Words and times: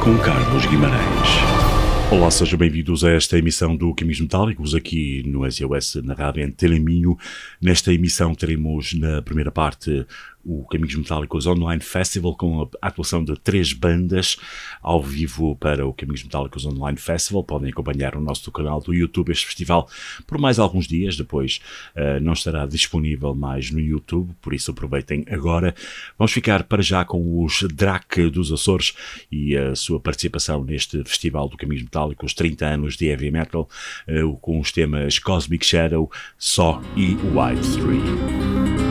com 0.00 0.16
Carlos 0.18 0.66
Guimarães. 0.66 1.28
Olá, 2.10 2.30
sejam 2.30 2.58
bem-vindos 2.58 3.04
a 3.04 3.10
esta 3.10 3.36
emissão 3.36 3.76
do 3.76 3.94
Caminhos 3.94 4.20
Metálicos 4.20 4.74
aqui 4.74 5.22
no 5.26 5.50
SOS 5.50 5.96
na 6.02 6.14
Rádio 6.14 6.42
em 6.42 6.50
Teleminho. 6.50 7.16
Nesta 7.60 7.92
emissão 7.92 8.34
teremos 8.34 8.94
na 8.94 9.20
primeira 9.22 9.50
parte 9.50 10.06
o 10.44 10.64
Caminhos 10.64 10.94
Metálicos 10.94 11.46
Online 11.46 11.82
Festival 11.82 12.34
com 12.36 12.62
a 12.62 12.88
atuação 12.88 13.24
de 13.24 13.36
três 13.36 13.72
bandas 13.72 14.36
ao 14.82 15.02
vivo 15.02 15.56
para 15.56 15.86
o 15.86 15.92
Caminhos 15.92 16.22
Metálicos 16.22 16.64
Online 16.64 16.98
Festival. 16.98 17.44
Podem 17.44 17.70
acompanhar 17.70 18.16
o 18.16 18.20
nosso 18.20 18.50
canal 18.50 18.80
do 18.80 18.94
YouTube 18.94 19.30
este 19.30 19.46
festival 19.46 19.88
por 20.26 20.38
mais 20.38 20.58
alguns 20.58 20.86
dias, 20.86 21.16
depois 21.16 21.60
uh, 21.96 22.20
não 22.20 22.32
estará 22.32 22.66
disponível 22.66 23.34
mais 23.34 23.70
no 23.70 23.80
YouTube, 23.80 24.34
por 24.40 24.54
isso 24.54 24.70
aproveitem 24.70 25.24
agora. 25.30 25.74
Vamos 26.18 26.32
ficar 26.32 26.62
para 26.64 26.82
já 26.82 27.04
com 27.04 27.44
os 27.44 27.62
Drac 27.62 28.30
dos 28.30 28.52
Açores 28.52 28.94
e 29.30 29.56
a 29.56 29.74
sua 29.74 30.00
participação 30.00 30.64
neste 30.64 31.02
festival 31.04 31.48
do 31.48 31.56
Caminhos 31.56 31.82
Metálicos, 31.82 32.34
30 32.34 32.66
anos 32.66 32.96
de 32.96 33.06
heavy 33.06 33.30
metal, 33.30 33.68
uh, 34.08 34.36
com 34.38 34.60
os 34.60 34.72
temas 34.72 35.18
Cosmic 35.18 35.64
Shadow, 35.64 36.10
Só 36.38 36.80
e 36.96 37.14
White 37.14 37.78
3. 37.82 38.87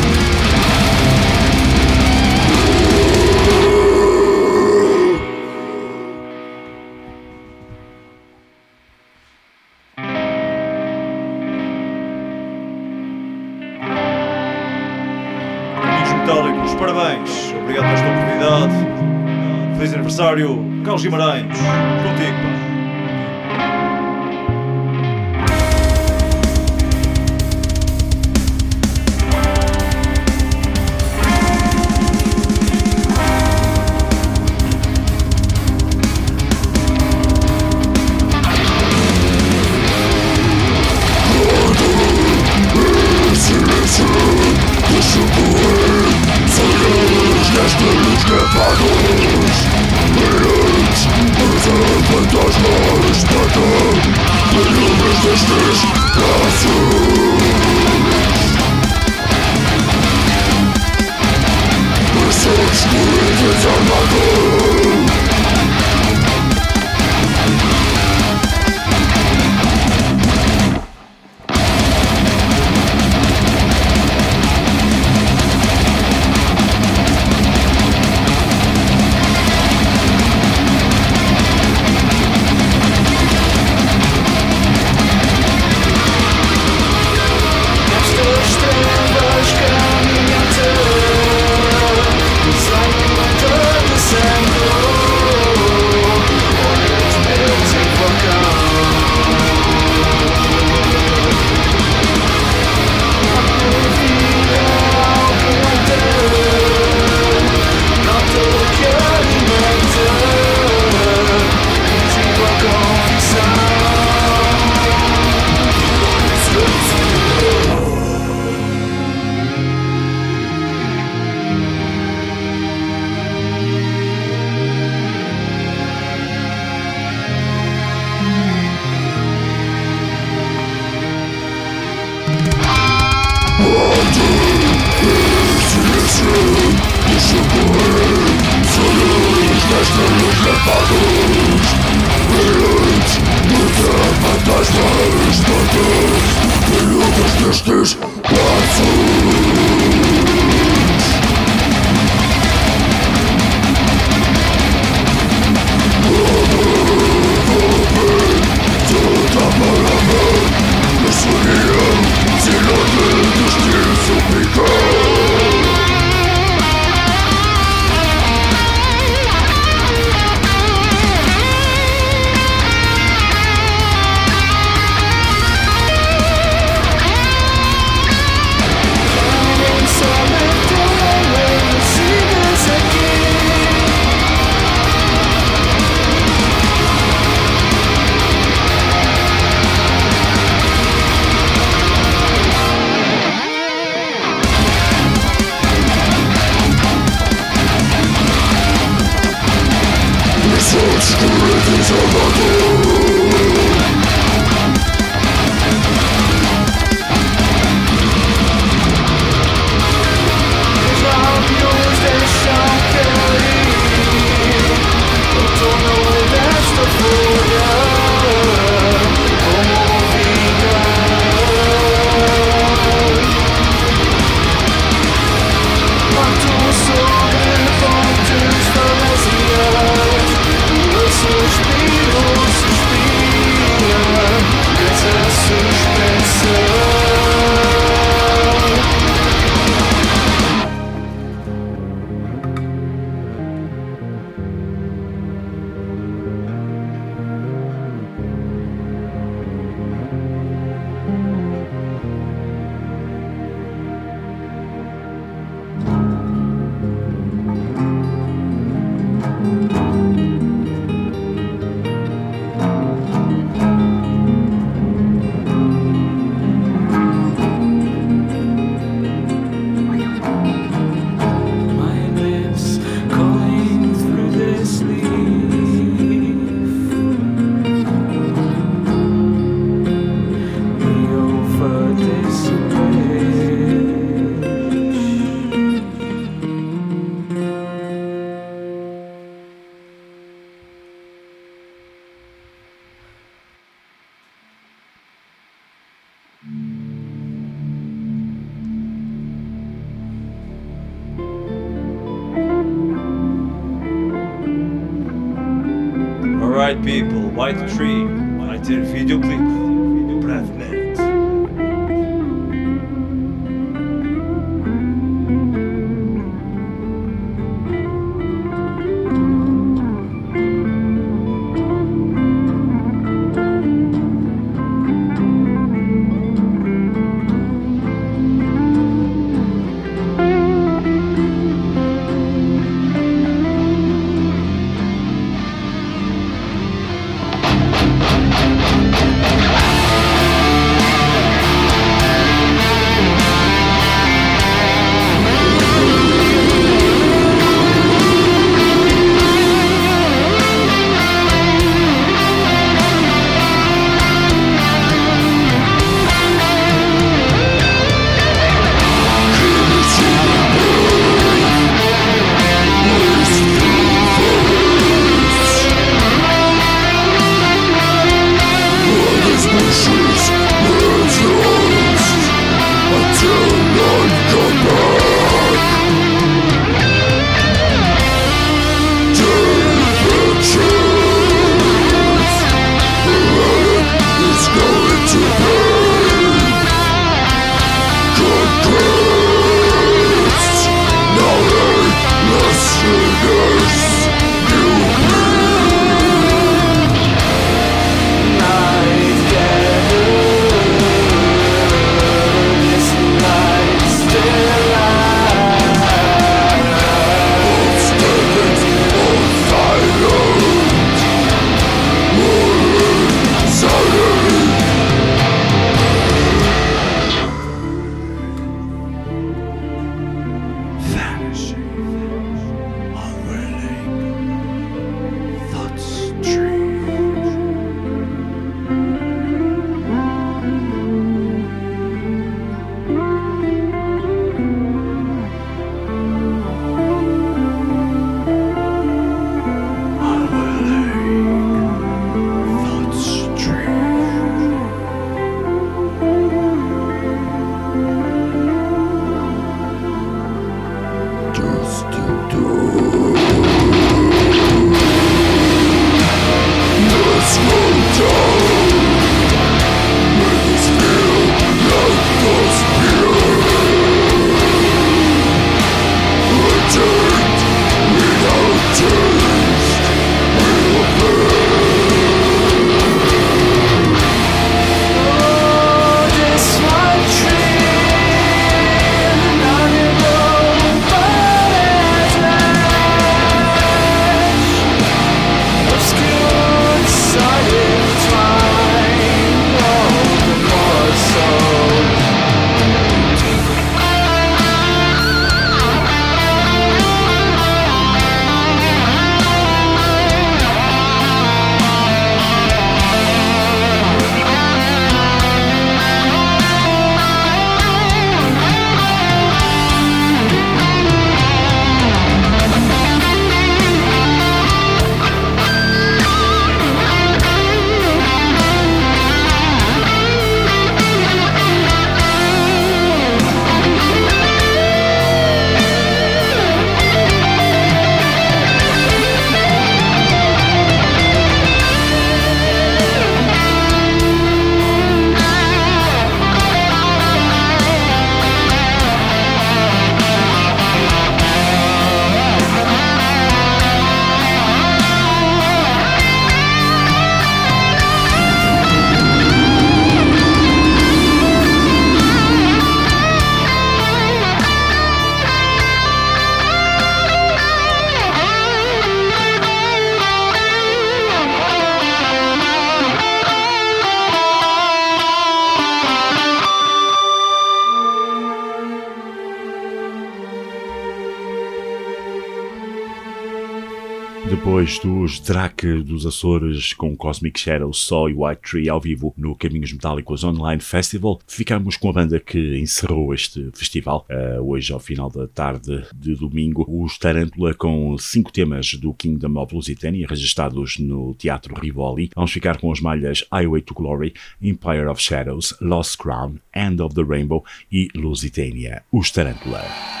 Depois 575.23 575.83
dos 575.83 576.05
Açores 576.05 576.73
com 576.73 576.95
Cosmic 576.95 577.39
Shadow, 577.39 577.71
Só 577.73 578.09
e 578.09 578.13
White 578.13 578.41
Tree 578.41 578.69
ao 578.69 578.79
vivo 578.79 579.13
no 579.15 579.35
Caminhos 579.35 579.71
Metálicos 579.71 580.23
Online 580.23 580.61
Festival, 580.61 581.19
ficamos 581.27 581.77
com 581.77 581.89
a 581.89 581.93
banda 581.93 582.19
que 582.19 582.57
encerrou 582.57 583.13
este 583.13 583.49
festival 583.53 584.05
uh, 584.09 584.41
hoje 584.41 584.73
ao 584.73 584.79
final 584.79 585.09
da 585.09 585.27
tarde 585.27 585.85
de 585.95 586.15
domingo. 586.15 586.65
Os 586.67 586.97
Tarantula 586.97 587.53
com 587.53 587.97
cinco 587.97 588.31
temas 588.31 588.73
do 588.73 588.93
Kingdom 588.93 589.39
of 589.41 589.53
Lusitania 589.53 590.07
registrados 590.07 590.77
no 590.79 591.13
Teatro 591.15 591.53
Rivoli. 591.59 592.09
Vamos 592.15 592.31
ficar 592.31 592.57
com 592.57 592.71
as 592.71 592.79
malhas 592.79 593.23
Highway 593.31 593.61
to 593.61 593.73
Glory, 593.73 594.13
Empire 594.41 594.87
of 594.87 595.01
Shadows, 595.01 595.55
Lost 595.61 595.97
Crown, 595.97 596.35
End 596.55 596.81
of 596.81 596.95
the 596.95 597.03
Rainbow 597.03 597.43
e 597.71 597.89
Lusitania. 597.95 598.83
Os 598.91 599.11
Tarantula. 599.11 600.00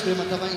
Vocês 0.00 0.18
este 0.18 0.49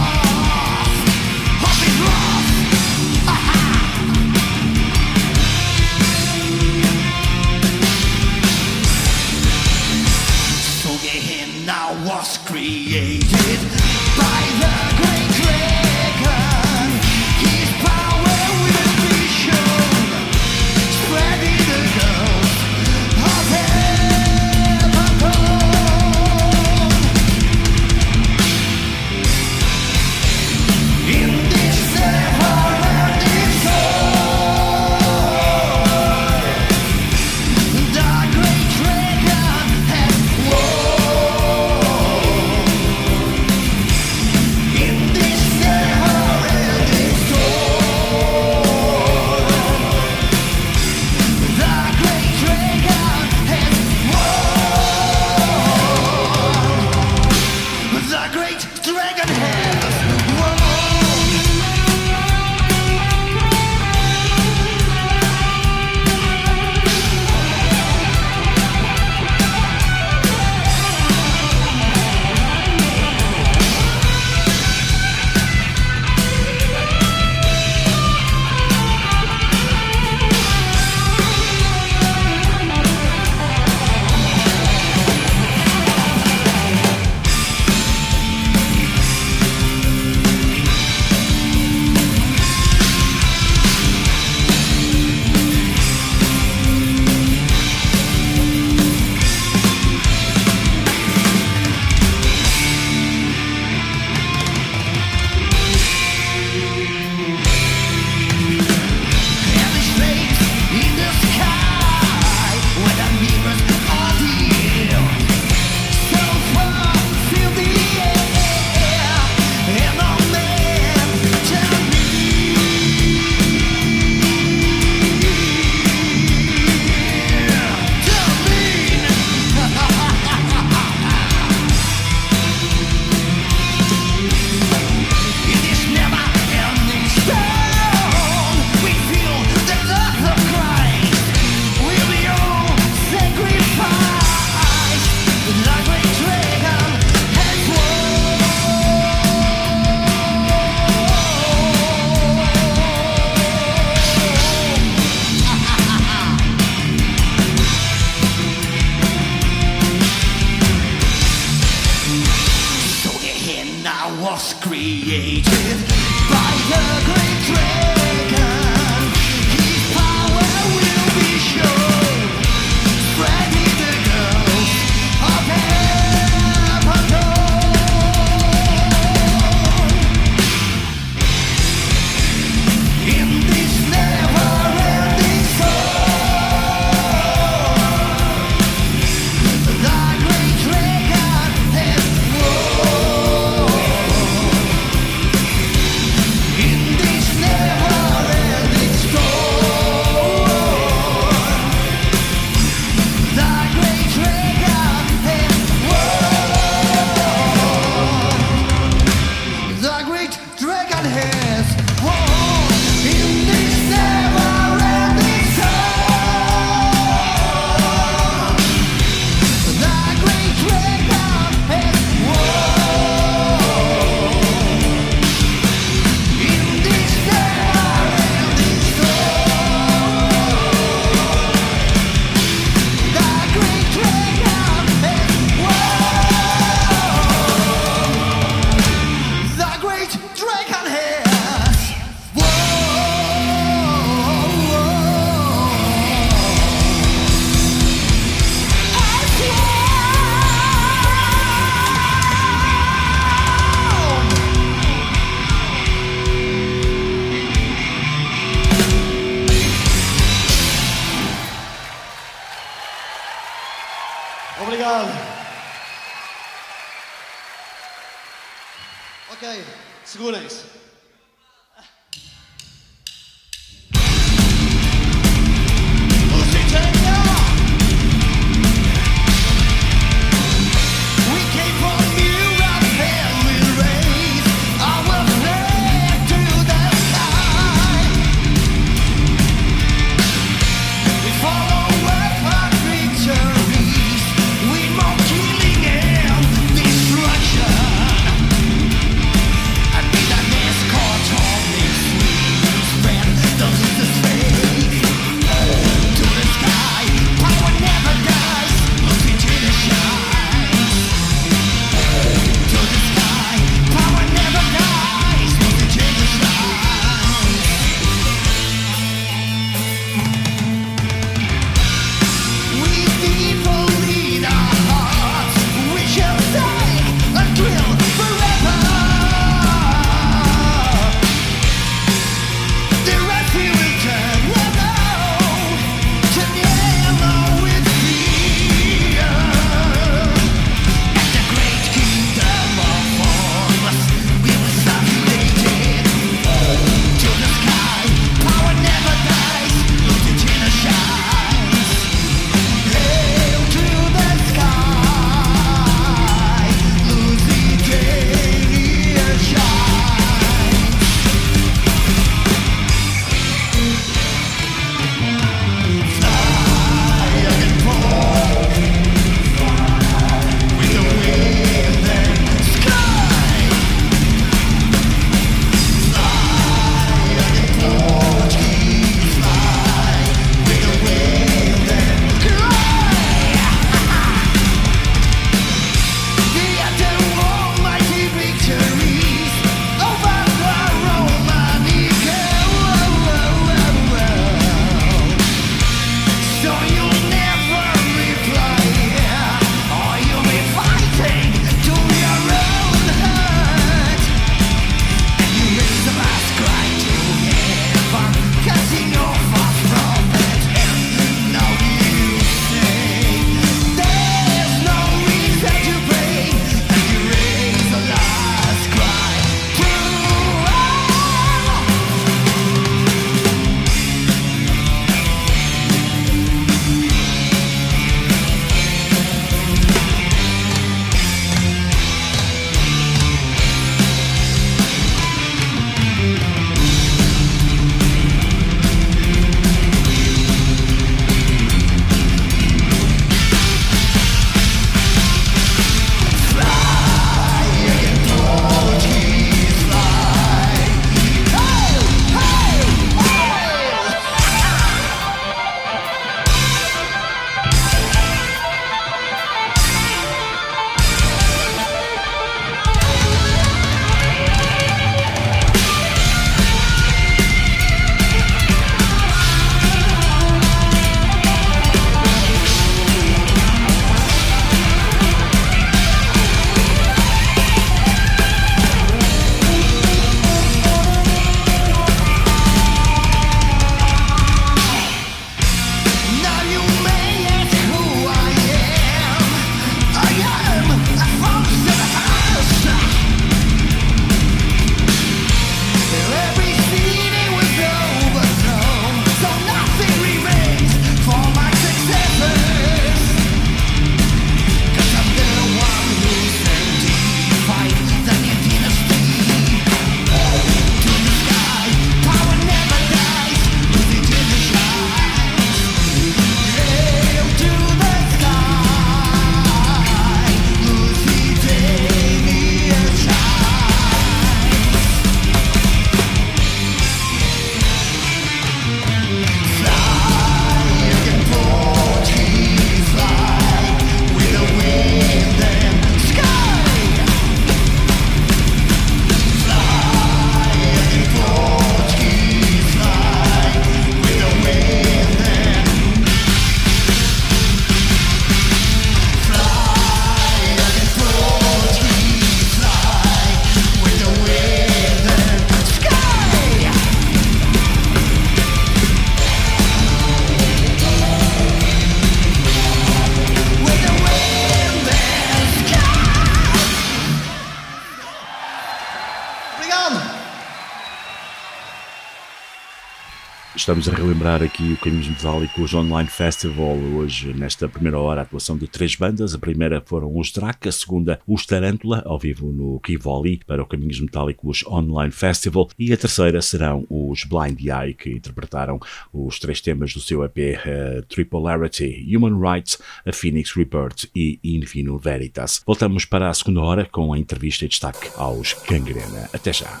Estamos 573.86 574.08
a 574.08 574.12
relembrar 574.12 574.64
aqui 574.64 574.94
o 574.94 574.96
Caminhos 574.96 575.28
Metálicos 575.28 575.94
Online 575.94 576.28
Festival. 576.28 576.96
Hoje, 576.96 577.54
nesta 577.54 577.88
primeira 577.88 578.18
hora, 578.18 578.40
a 578.40 578.42
atuação 578.42 578.76
de 578.76 578.88
três 578.88 579.14
bandas. 579.14 579.54
A 579.54 579.58
primeira 579.60 580.02
foram 580.04 580.36
os 580.36 580.50
Drac, 580.50 580.88
a 580.88 580.90
segunda, 580.90 581.38
os 581.46 581.64
Tarântula, 581.64 582.20
ao 582.26 582.36
vivo 582.36 582.72
no 582.72 582.98
Kivoli, 582.98 583.60
para 583.64 583.80
o 583.80 583.86
Caminhos 583.86 584.18
Metálicos 584.18 584.84
Online 584.88 585.30
Festival. 585.30 585.88
E 585.96 586.12
a 586.12 586.16
terceira 586.16 586.60
serão 586.60 587.06
os 587.08 587.44
Blind 587.44 587.80
Eye, 587.80 588.12
que 588.12 588.32
interpretaram 588.32 588.98
os 589.32 589.60
três 589.60 589.80
temas 589.80 590.12
do 590.12 590.20
seu 590.20 590.42
EP 590.42 590.56
uh, 590.56 591.22
Tripolarity, 591.26 592.26
Human 592.34 592.58
Rights, 592.58 592.98
a 593.24 593.32
Phoenix 593.32 593.70
Rebirth 593.70 594.28
e 594.34 594.58
Infino 594.64 595.16
Veritas. 595.16 595.80
Voltamos 595.86 596.24
para 596.24 596.50
a 596.50 596.54
segunda 596.54 596.80
hora 596.80 597.04
com 597.04 597.32
a 597.32 597.38
entrevista 597.38 597.84
e 597.84 597.88
destaque 597.88 598.30
aos 598.34 598.74
Gangrena. 598.88 599.48
Até 599.52 599.72
já. 599.72 600.00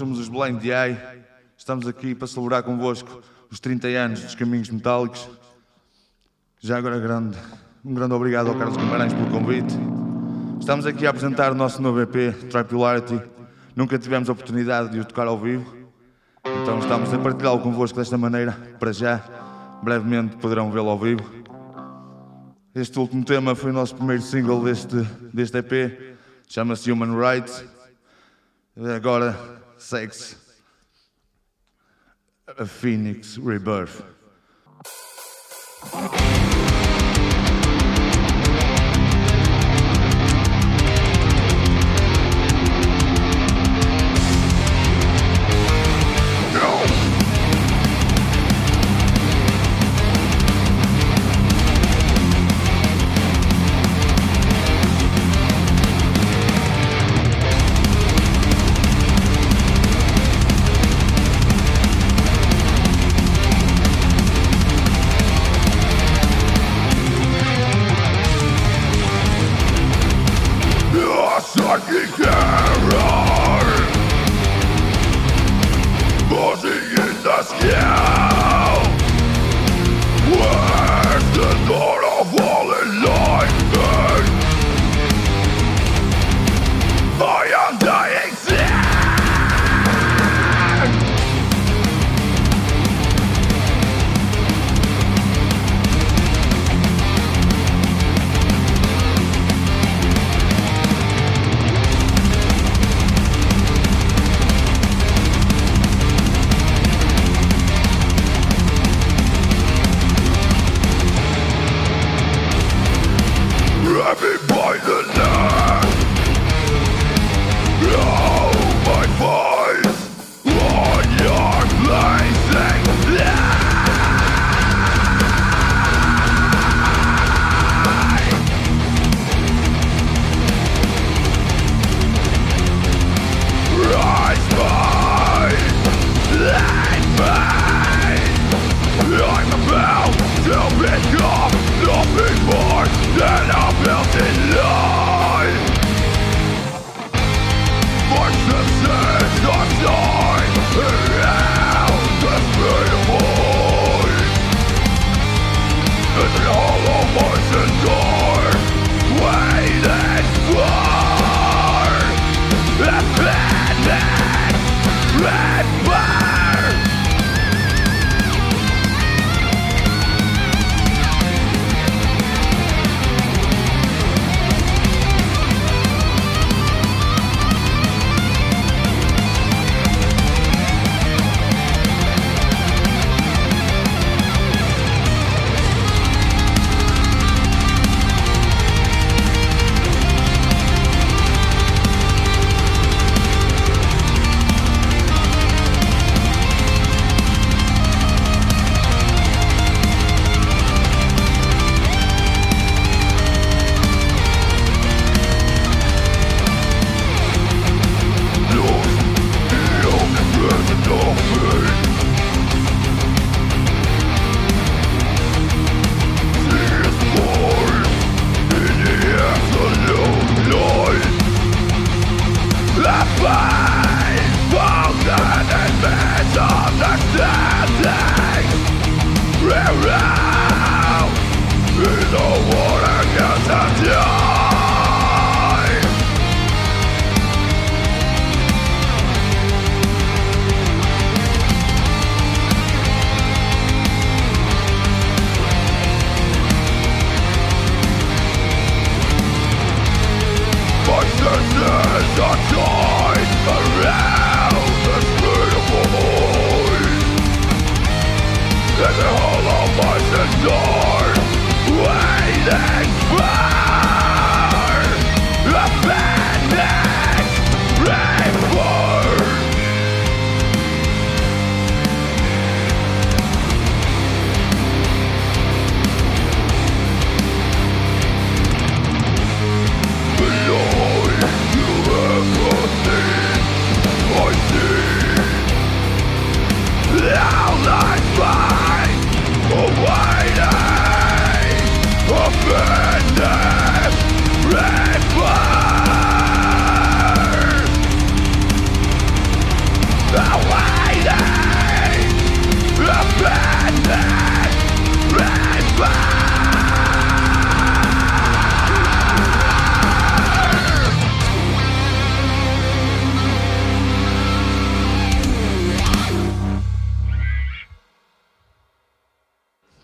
Somos 0.00 0.18
os 0.18 0.30
Blind 0.30 0.64
Eye, 0.64 0.96
estamos 1.58 1.86
aqui 1.86 2.14
para 2.14 2.26
celebrar 2.26 2.62
convosco 2.62 3.20
os 3.50 3.60
30 3.60 3.86
anos 3.88 4.20
dos 4.22 4.34
Caminhos 4.34 4.70
Metálicos. 4.70 5.28
Já 6.58 6.78
agora 6.78 6.98
grande, 6.98 7.36
um 7.84 7.92
grande 7.92 8.14
obrigado 8.14 8.48
ao 8.48 8.54
Carlos 8.54 8.78
Guimarães 8.78 9.12
pelo 9.12 9.28
convite 9.28 9.74
Estamos 10.58 10.86
aqui 10.86 11.06
a 11.06 11.10
apresentar 11.10 11.52
o 11.52 11.54
nosso 11.54 11.82
novo 11.82 12.00
EP, 12.00 12.34
Tripularity. 12.48 13.20
Nunca 13.76 13.98
tivemos 13.98 14.30
a 14.30 14.32
oportunidade 14.32 14.88
de 14.88 15.00
o 15.00 15.04
tocar 15.04 15.26
ao 15.26 15.38
vivo, 15.38 15.70
então 16.62 16.78
estamos 16.78 17.12
a 17.12 17.18
partilhá-lo 17.18 17.60
convosco 17.60 17.98
desta 17.98 18.16
maneira, 18.16 18.52
para 18.78 18.94
já. 18.94 19.22
Brevemente 19.82 20.38
poderão 20.38 20.70
vê-lo 20.70 20.88
ao 20.88 20.98
vivo. 20.98 21.30
Este 22.74 22.98
último 22.98 23.22
tema 23.22 23.54
foi 23.54 23.68
o 23.70 23.74
nosso 23.74 23.94
primeiro 23.94 24.22
single 24.22 24.64
deste, 24.64 24.96
deste 25.30 25.58
EP, 25.58 26.16
chama-se 26.48 26.90
Human 26.90 27.14
Rights. 27.20 27.62
Agora, 28.96 29.59
Sex, 29.80 30.36
a 32.46 32.66
Phoenix 32.66 33.38
Rebirth. 33.38 34.02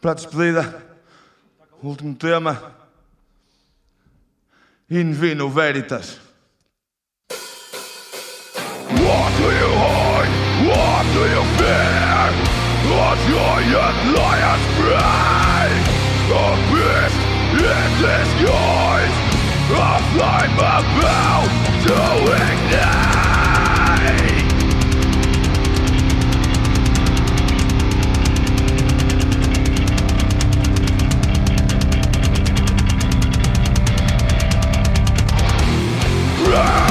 Para 0.07 0.13
a 0.13 0.15
despedida, 0.15 0.87
último 1.83 2.15
tema. 2.15 2.63
In 4.89 5.13
vino 5.13 5.51
veritas. 5.51 6.21
What 8.89 9.33
do 9.37 9.51
you 9.51 9.73
hide? 9.75 10.31
What 10.69 11.07
do 11.13 11.27
you 11.27 11.43
fear? 11.59 12.31
A 12.87 13.17
giant 13.27 13.99
lion's 14.15 14.67
pride 14.79 15.85
A 16.31 16.55
beast 16.71 17.21
in 17.59 17.91
disguise 18.01 19.17
A 19.75 19.99
flame 20.13 20.55
about 20.55 21.51
to 21.83 21.99
ignite 22.47 23.67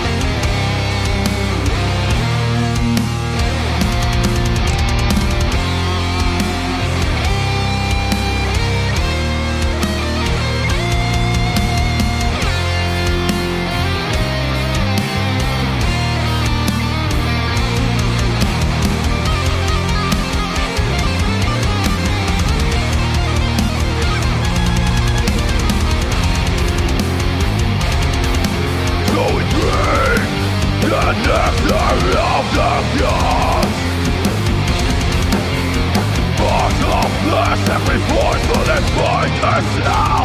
Mercy! 39.46 40.25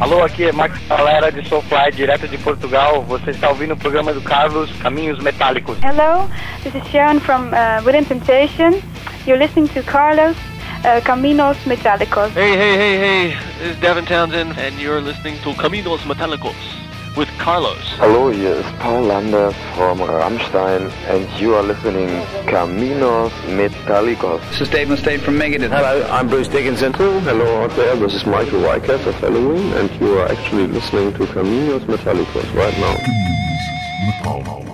Alô, 0.00 0.24
aqui 0.24 0.44
é 0.44 0.52
Max 0.52 0.76
Galera 0.88 1.30
de 1.30 1.48
Soulfly, 1.48 1.92
direto 1.92 2.26
de 2.26 2.36
Portugal. 2.38 3.02
Você 3.02 3.30
está 3.30 3.48
ouvindo 3.48 3.74
o 3.74 3.76
programa 3.76 4.12
do 4.12 4.20
Carlos 4.20 4.70
Caminhos 4.82 5.20
Metálicos. 5.20 5.78
Hello, 5.84 6.28
this 6.64 6.74
is 6.74 6.82
Sharon 6.90 7.20
from 7.20 7.52
uh, 7.52 7.80
Within 7.84 8.04
Temptation. 8.04 8.82
You're 9.24 9.38
listening 9.38 9.68
to 9.68 9.82
Carlos 9.84 10.36
uh, 10.84 11.00
Caminos 11.04 11.56
Metálicos. 11.64 12.30
Hey, 12.34 12.56
hey, 12.56 12.76
hey, 12.76 12.98
hey, 12.98 13.36
this 13.60 13.70
is 13.70 13.80
Devin 13.80 14.04
Townsend, 14.04 14.58
and 14.58 14.76
you're 14.80 15.00
listening 15.00 15.38
to 15.42 15.52
Caminos 15.54 16.00
Metálicos 16.00 16.73
with 17.16 17.28
Carlos. 17.38 17.78
Hallo, 17.98 18.30
hier 18.30 18.56
ist 18.56 18.78
Paul 18.80 19.04
Lander 19.04 19.52
from 19.76 20.00
Rammstein 20.00 20.90
and 21.08 21.28
you 21.40 21.54
are 21.54 21.62
listening 21.62 22.08
to 22.08 22.50
Caminos 22.50 23.30
Metallicos. 23.46 24.40
This 24.50 24.62
is 24.62 24.68
Dave 24.68 24.88
Mustaine 24.88 25.20
from 25.20 25.38
Megadeth. 25.38 25.70
Hello, 25.70 26.06
I'm 26.10 26.28
Bruce 26.28 26.48
Dickinson. 26.48 26.92
Oh, 26.98 27.20
hello 27.20 27.62
out 27.62 27.70
there, 27.76 27.94
this 27.96 28.14
is 28.14 28.26
Michael 28.26 28.60
Weikert 28.60 29.06
of 29.06 29.14
Halloween 29.16 29.72
and 29.74 29.90
you 30.00 30.18
are 30.18 30.26
actually 30.26 30.66
listening 30.66 31.12
to 31.14 31.26
Caminos 31.26 31.84
Metallicos 31.86 32.52
right 32.54 32.76
now. 32.78 34.73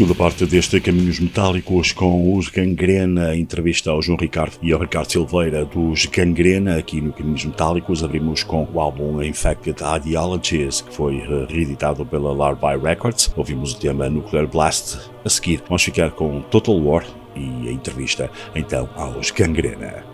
Segunda 0.00 0.14
parte 0.14 0.46
deste 0.46 0.80
Caminhos 0.80 1.20
Metálicos 1.20 1.92
com 1.92 2.34
os 2.34 2.48
Gangrena, 2.48 3.36
entrevista 3.36 3.90
ao 3.90 4.00
João 4.00 4.16
Ricardo 4.16 4.56
e 4.62 4.72
ao 4.72 4.80
Ricardo 4.80 5.12
Silveira 5.12 5.62
dos 5.66 6.06
Gangrena, 6.06 6.78
aqui 6.78 7.02
no 7.02 7.12
Caminhos 7.12 7.44
Metálicos. 7.44 8.02
Abrimos 8.02 8.42
com 8.42 8.66
o 8.72 8.80
álbum 8.80 9.22
Infected 9.22 9.76
Ideologies, 9.96 10.80
que 10.80 10.94
foi 10.94 11.22
reeditado 11.50 12.06
pela 12.06 12.32
Larvae 12.32 12.78
Records. 12.78 13.30
Ouvimos 13.36 13.74
o 13.74 13.78
tema 13.78 14.08
Nuclear 14.08 14.46
Blast. 14.46 14.96
A 15.22 15.28
seguir, 15.28 15.62
vamos 15.68 15.82
ficar 15.82 16.12
com 16.12 16.40
Total 16.40 16.82
War 16.82 17.04
e 17.36 17.68
a 17.68 17.70
entrevista 17.70 18.30
então 18.54 18.88
aos 18.96 19.30
Gangrena. 19.30 20.09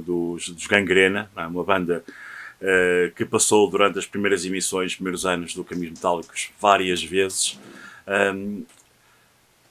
Dos, 0.00 0.48
dos 0.48 0.66
Gangrena, 0.66 1.30
é? 1.36 1.46
uma 1.46 1.64
banda 1.64 2.04
eh, 2.60 3.12
que 3.14 3.26
passou 3.26 3.68
durante 3.68 3.98
as 3.98 4.06
primeiras 4.06 4.44
emissões, 4.46 4.92
os 4.92 4.94
primeiros 4.94 5.26
anos 5.26 5.54
do 5.54 5.62
Caminhos 5.62 5.90
Metálicos, 5.90 6.50
várias 6.58 7.02
vezes. 7.02 7.58
Um, 8.06 8.64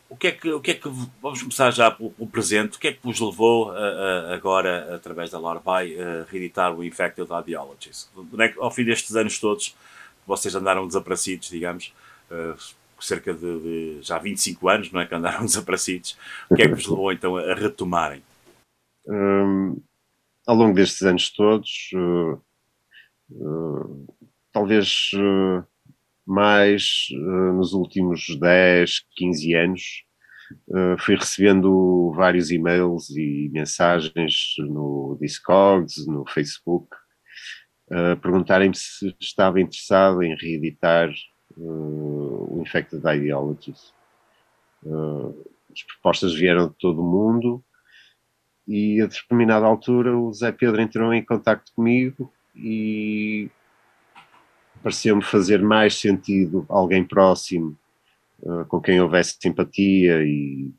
o 0.07 0.15
que, 0.15 0.27
é 0.27 0.31
que, 0.31 0.51
o 0.51 0.61
que 0.61 0.71
é 0.71 0.73
que, 0.75 0.87
vamos 1.19 1.41
começar 1.41 1.71
já 1.71 1.89
pelo, 1.89 2.11
pelo 2.11 2.29
presente, 2.29 2.77
o 2.77 2.79
que 2.79 2.89
é 2.89 2.93
que 2.93 2.99
vos 3.01 3.19
levou 3.19 3.71
a, 3.71 3.77
a, 3.77 4.35
agora, 4.35 4.93
através 4.93 5.31
da 5.31 5.39
Larbai, 5.39 5.95
a 5.99 6.31
reeditar 6.31 6.71
o 6.71 6.83
Infected 6.83 7.27
Ideologies? 7.31 8.11
É 8.37 8.53
ao 8.59 8.69
fim 8.69 8.83
destes 8.83 9.15
anos 9.15 9.39
todos, 9.39 9.75
vocês 10.27 10.53
andaram 10.53 10.85
desaparecidos, 10.85 11.49
digamos, 11.49 11.91
uh, 12.29 12.55
cerca 12.99 13.33
de, 13.33 13.59
de, 13.59 13.97
já 14.03 14.19
25 14.19 14.69
anos, 14.69 14.91
não 14.91 15.01
é, 15.01 15.07
que 15.07 15.15
andaram 15.15 15.45
desaparecidos, 15.45 16.15
o 16.47 16.55
que 16.55 16.61
é 16.61 16.67
que 16.67 16.75
vos 16.75 16.85
levou 16.85 17.11
então 17.11 17.35
a, 17.35 17.55
retomarem? 17.55 18.21
Ao 20.45 20.55
longo 20.55 20.75
destes 20.75 21.01
anos 21.03 21.29
todos, 21.29 21.89
uh, 21.93 22.41
uh, 23.31 24.07
talvez 24.51 25.11
mais 26.25 27.07
uh, 27.11 27.53
nos 27.53 27.73
últimos 27.73 28.37
10, 28.39 29.05
15 29.15 29.53
anos, 29.55 30.03
fui 30.99 31.15
recebendo 31.15 32.13
vários 32.15 32.51
e-mails 32.51 33.09
e 33.09 33.49
mensagens 33.51 34.53
no 34.59 35.17
Discord, 35.19 35.91
no 36.05 36.23
Facebook, 36.29 36.95
perguntarem-me 38.21 38.75
se 38.75 39.15
estava 39.19 39.59
interessado 39.59 40.21
em 40.21 40.35
reeditar 40.35 41.09
o 41.57 42.61
Infected 42.61 43.01
Ideologies. 43.03 43.91
as 45.71 45.83
propostas 45.83 46.35
vieram 46.35 46.67
de 46.67 46.75
todo 46.75 47.01
o 47.01 47.09
mundo 47.09 47.63
e 48.67 49.01
a 49.01 49.07
determinada 49.07 49.65
altura 49.65 50.17
o 50.17 50.31
Zé 50.33 50.51
Pedro 50.51 50.81
entrou 50.81 51.13
em 51.13 51.23
contato 51.23 51.71
comigo 51.75 52.31
e 52.55 53.49
pareceu-me 54.81 55.23
fazer 55.23 55.61
mais 55.61 55.95
sentido 55.95 56.65
alguém 56.69 57.03
próximo 57.03 57.77
uh, 58.41 58.65
com 58.65 58.81
quem 58.81 59.01
houvesse 59.01 59.37
simpatia 59.41 60.23
e 60.23 60.71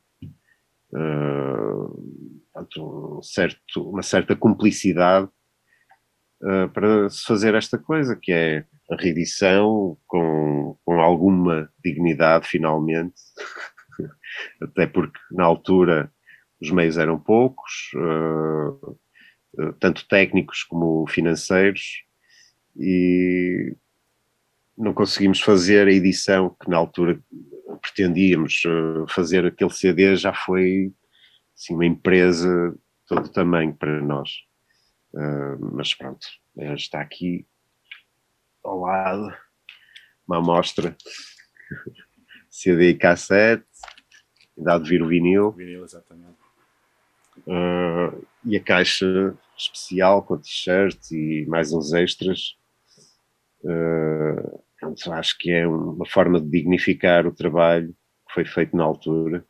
uh, 0.93 2.35
um 2.79 3.23
certo, 3.23 3.91
uma 3.91 4.03
certa 4.03 4.37
cumplicidade 4.37 5.29
uh, 6.43 6.69
para 6.73 7.09
se 7.09 7.25
fazer 7.25 7.55
esta 7.55 7.79
coisa, 7.79 8.17
que 8.17 8.33
é 8.33 8.65
a 8.91 8.97
reedição 8.97 9.97
com, 10.07 10.77
com 10.85 11.01
alguma 11.01 11.71
dignidade, 11.83 12.47
finalmente, 12.47 13.15
até 14.61 14.87
porque 14.87 15.19
na 15.31 15.45
altura 15.45 16.13
os 16.65 16.71
meios 16.71 16.97
eram 16.97 17.19
poucos, 17.19 17.91
tanto 19.79 20.07
técnicos 20.09 20.63
como 20.65 21.07
financeiros, 21.07 22.05
e 22.77 23.77
não 24.77 24.93
conseguimos 24.93 25.41
fazer 25.41 25.87
a 25.87 25.93
edição 25.93 26.57
que 26.61 26.69
na 26.69 26.77
altura 26.77 27.23
pretendíamos 27.81 28.63
uh, 28.65 29.07
fazer 29.09 29.47
aquele 29.47 29.71
CD, 29.71 30.17
já 30.17 30.33
foi 30.33 30.93
assim, 31.55 31.75
uma 31.75 31.87
empresa 31.87 32.71
de 32.71 32.79
todo 33.07 33.29
tamanho 33.29 33.75
para 33.75 34.01
nós. 34.01 34.31
Mas 35.73 35.95
pronto, 35.95 36.27
eh, 36.59 36.75
está 36.75 37.01
aqui 37.01 37.47
ao 38.65 38.81
lado 38.81 39.33
uma 40.27 40.39
amostra 40.39 40.97
CD 42.51 42.91
e 42.91 42.95
cassete, 42.99 43.65
dá 44.57 44.77
de 44.77 44.89
vir 44.89 45.03
o 45.03 45.07
vinil. 45.07 45.53
Vinil, 45.53 45.85
exatamente. 45.85 46.44
Uh, 47.39 48.27
e 48.45 48.57
a 48.57 48.63
caixa 48.63 49.37
especial 49.57 50.23
com 50.23 50.39
t-shirt 50.39 51.11
e 51.13 51.45
mais 51.49 51.73
uns 51.73 51.93
extras. 51.93 52.57
Uh, 53.63 54.65
Portanto, 54.85 55.13
acho 55.13 55.39
que 55.39 55.51
é 55.51 55.67
uma 55.67 56.07
forma 56.07 56.41
de 56.41 56.49
dignificar 56.49 57.27
o 57.27 57.35
trabalho 57.35 57.89
que 57.89 58.35
foi 58.35 58.45
feito 58.45 58.77
na 58.77 58.85
altura. 58.85 59.45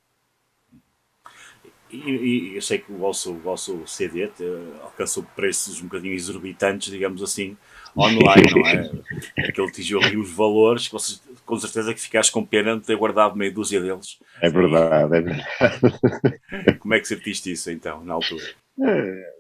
E, 1.94 2.10
e 2.10 2.56
eu 2.56 2.62
sei 2.62 2.78
que 2.78 2.92
o 2.92 2.96
vosso, 2.96 3.32
o 3.32 3.38
vosso 3.38 3.86
CD 3.86 4.26
te, 4.28 4.44
alcançou 4.82 5.22
preços 5.36 5.80
um 5.80 5.84
bocadinho 5.84 6.14
exorbitantes, 6.14 6.90
digamos 6.90 7.22
assim, 7.22 7.56
online, 7.96 8.50
não 8.52 8.66
é? 8.66 8.90
Aquele 9.48 9.68
atingiu 9.68 10.02
ali 10.02 10.16
os 10.16 10.32
valores 10.32 10.88
que 10.88 10.92
vocês, 10.92 11.22
com 11.46 11.58
certeza 11.58 11.94
que 11.94 12.00
ficaste 12.00 12.32
com 12.32 12.44
pena 12.44 12.76
de 12.76 12.84
ter 12.84 12.96
guardado 12.96 13.36
meia 13.36 13.52
dúzia 13.52 13.80
deles. 13.80 14.18
É 14.42 14.48
verdade, 14.48 15.16
é 15.16 15.20
verdade. 15.20 16.78
Como 16.80 16.94
é 16.94 17.00
que 17.00 17.08
sentiste 17.08 17.52
isso 17.52 17.70
então, 17.70 18.04
na 18.04 18.14
altura? 18.14 18.44
É, 18.80 19.34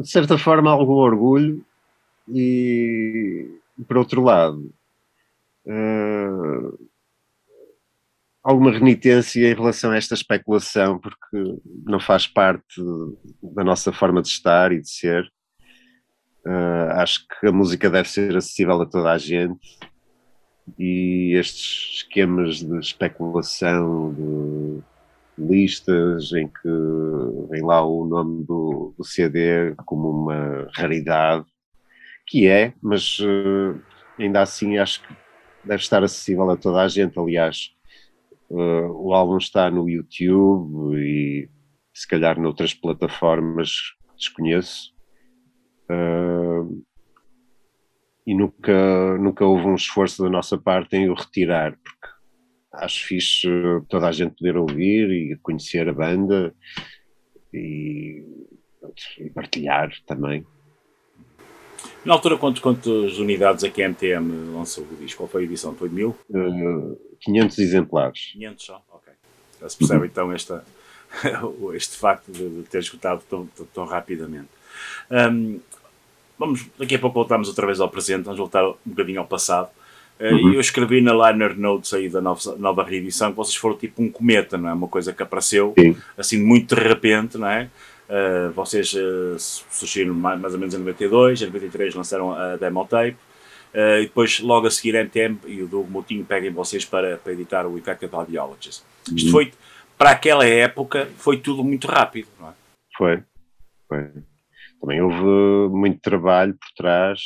de 0.00 0.10
certa 0.10 0.38
forma, 0.38 0.70
algum 0.70 0.94
orgulho, 0.94 1.62
e, 2.32 3.46
por 3.86 3.98
outro 3.98 4.22
lado, 4.22 4.70
uh, 5.66 6.87
alguma 8.42 8.72
renitência 8.72 9.50
em 9.50 9.54
relação 9.54 9.90
a 9.90 9.96
esta 9.96 10.14
especulação, 10.14 10.98
porque 10.98 11.60
não 11.84 12.00
faz 12.00 12.26
parte 12.26 12.80
da 13.42 13.64
nossa 13.64 13.92
forma 13.92 14.22
de 14.22 14.28
estar 14.28 14.72
e 14.72 14.80
de 14.80 14.88
ser. 14.88 15.24
Uh, 16.46 16.92
acho 16.92 17.26
que 17.28 17.46
a 17.46 17.52
música 17.52 17.90
deve 17.90 18.08
ser 18.08 18.36
acessível 18.36 18.80
a 18.80 18.86
toda 18.86 19.12
a 19.12 19.18
gente 19.18 19.78
e 20.78 21.34
estes 21.36 21.96
esquemas 21.96 22.56
de 22.56 22.78
especulação, 22.78 24.14
de 24.14 24.82
listas 25.38 26.32
em 26.32 26.48
que 26.48 27.48
vem 27.50 27.62
lá 27.62 27.84
o 27.84 28.04
nome 28.06 28.44
do, 28.44 28.92
do 28.98 29.04
CD 29.04 29.74
como 29.86 30.10
uma 30.10 30.68
raridade, 30.74 31.46
que 32.26 32.48
é, 32.48 32.74
mas 32.82 33.18
uh, 33.20 33.80
ainda 34.18 34.42
assim 34.42 34.78
acho 34.78 35.06
que 35.06 35.14
deve 35.64 35.82
estar 35.82 36.02
acessível 36.02 36.50
a 36.50 36.56
toda 36.56 36.82
a 36.82 36.88
gente. 36.88 37.18
Aliás, 37.18 37.70
uh, 38.50 38.90
o 38.92 39.12
álbum 39.12 39.38
está 39.38 39.70
no 39.70 39.88
YouTube 39.88 40.96
e 40.96 41.48
se 41.92 42.06
calhar 42.06 42.40
noutras 42.40 42.74
plataformas 42.74 43.70
desconheço. 44.16 44.92
Uh, 45.90 46.84
e 48.26 48.34
nunca, 48.34 49.16
nunca 49.18 49.46
houve 49.46 49.66
um 49.66 49.74
esforço 49.74 50.22
da 50.22 50.28
nossa 50.28 50.58
parte 50.58 50.96
em 50.96 51.08
o 51.08 51.14
retirar, 51.14 51.78
porque 51.82 52.08
acho 52.74 53.06
fixe 53.06 53.48
toda 53.88 54.06
a 54.06 54.12
gente 54.12 54.36
poder 54.36 54.56
ouvir 54.56 55.10
e 55.10 55.36
conhecer 55.36 55.88
a 55.88 55.94
banda 55.94 56.54
e, 57.54 58.22
e 59.18 59.30
partilhar 59.30 59.90
também. 60.06 60.44
Na 62.04 62.14
altura, 62.14 62.38
quantos, 62.38 62.62
quantas 62.62 63.18
unidades 63.18 63.64
é 63.64 63.70
que 63.70 63.82
a 63.82 63.88
MTM 63.88 64.54
lançou 64.54 64.84
o 64.84 64.96
disco? 64.96 65.18
Qual 65.18 65.28
foi 65.28 65.42
a 65.42 65.44
edição? 65.44 65.74
Foi 65.74 65.88
mil? 65.88 66.16
Uh, 66.30 66.98
500 67.20 67.58
exemplares. 67.58 68.30
500 68.32 68.64
só? 68.64 68.82
Ok. 68.90 69.12
Já 69.60 69.68
se 69.68 69.76
percebe 69.76 70.06
então 70.06 70.32
esta, 70.32 70.64
este 71.74 71.96
facto 71.96 72.30
de, 72.30 72.62
ter 72.70 72.78
escutado 72.78 73.22
tão, 73.28 73.46
tão, 73.46 73.66
tão 73.66 73.84
rapidamente. 73.84 74.48
Um, 75.10 75.60
vamos, 76.38 76.66
daqui 76.78 76.94
a 76.94 76.98
pouco 76.98 77.14
voltamos 77.14 77.48
outra 77.48 77.66
vez 77.66 77.80
ao 77.80 77.88
presente, 77.88 78.24
vamos 78.24 78.38
voltar 78.38 78.66
um 78.66 78.76
bocadinho 78.86 79.20
ao 79.20 79.26
passado. 79.26 79.68
Uh, 80.20 80.34
uhum. 80.34 80.54
Eu 80.54 80.60
escrevi 80.60 81.00
na 81.00 81.12
Liner 81.12 81.58
Notes 81.58 81.92
aí 81.94 82.08
da 82.08 82.20
nova, 82.20 82.56
nova 82.56 82.82
reedição 82.82 83.30
que 83.30 83.36
vocês 83.36 83.56
foram 83.56 83.76
tipo 83.76 84.02
um 84.02 84.10
cometa, 84.10 84.56
não 84.56 84.68
é? 84.68 84.72
Uma 84.72 84.88
coisa 84.88 85.12
que 85.12 85.22
apareceu 85.22 85.74
Sim. 85.78 85.96
assim 86.16 86.42
muito 86.42 86.74
de 86.74 86.80
repente, 86.80 87.38
não 87.38 87.48
é? 87.48 87.70
Uh, 88.08 88.50
vocês 88.52 88.94
uh, 88.94 89.38
surgiram 89.38 90.14
mais, 90.14 90.40
mais, 90.40 90.54
ou 90.54 90.58
menos 90.58 90.74
em 90.74 90.78
92, 90.78 91.42
em 91.42 91.46
93 91.46 91.94
lançaram 91.94 92.32
a 92.32 92.56
demo 92.56 92.86
tape, 92.86 93.18
uh, 93.74 93.98
e 94.00 94.06
depois 94.06 94.40
logo 94.40 94.66
a 94.66 94.70
seguir 94.70 94.96
a 94.96 95.04
MTM 95.04 95.38
e 95.46 95.62
o 95.62 95.68
Doug 95.68 95.90
Moutinho 95.90 96.24
pegam 96.24 96.50
vocês 96.54 96.86
para, 96.86 97.18
para 97.18 97.32
editar 97.34 97.66
o 97.66 97.76
Infected 97.76 98.14
Audiologist. 98.14 98.82
Uhum. 99.08 99.16
Isto 99.16 99.30
foi, 99.30 99.52
para 99.98 100.12
aquela 100.12 100.46
época, 100.46 101.06
foi 101.18 101.36
tudo 101.36 101.62
muito 101.62 101.86
rápido, 101.86 102.28
não 102.40 102.48
é? 102.48 102.52
Foi, 102.96 103.22
foi. 103.86 104.10
Também 104.80 105.02
houve 105.02 105.74
muito 105.76 106.00
trabalho 106.00 106.54
por 106.54 106.68
trás. 106.76 107.20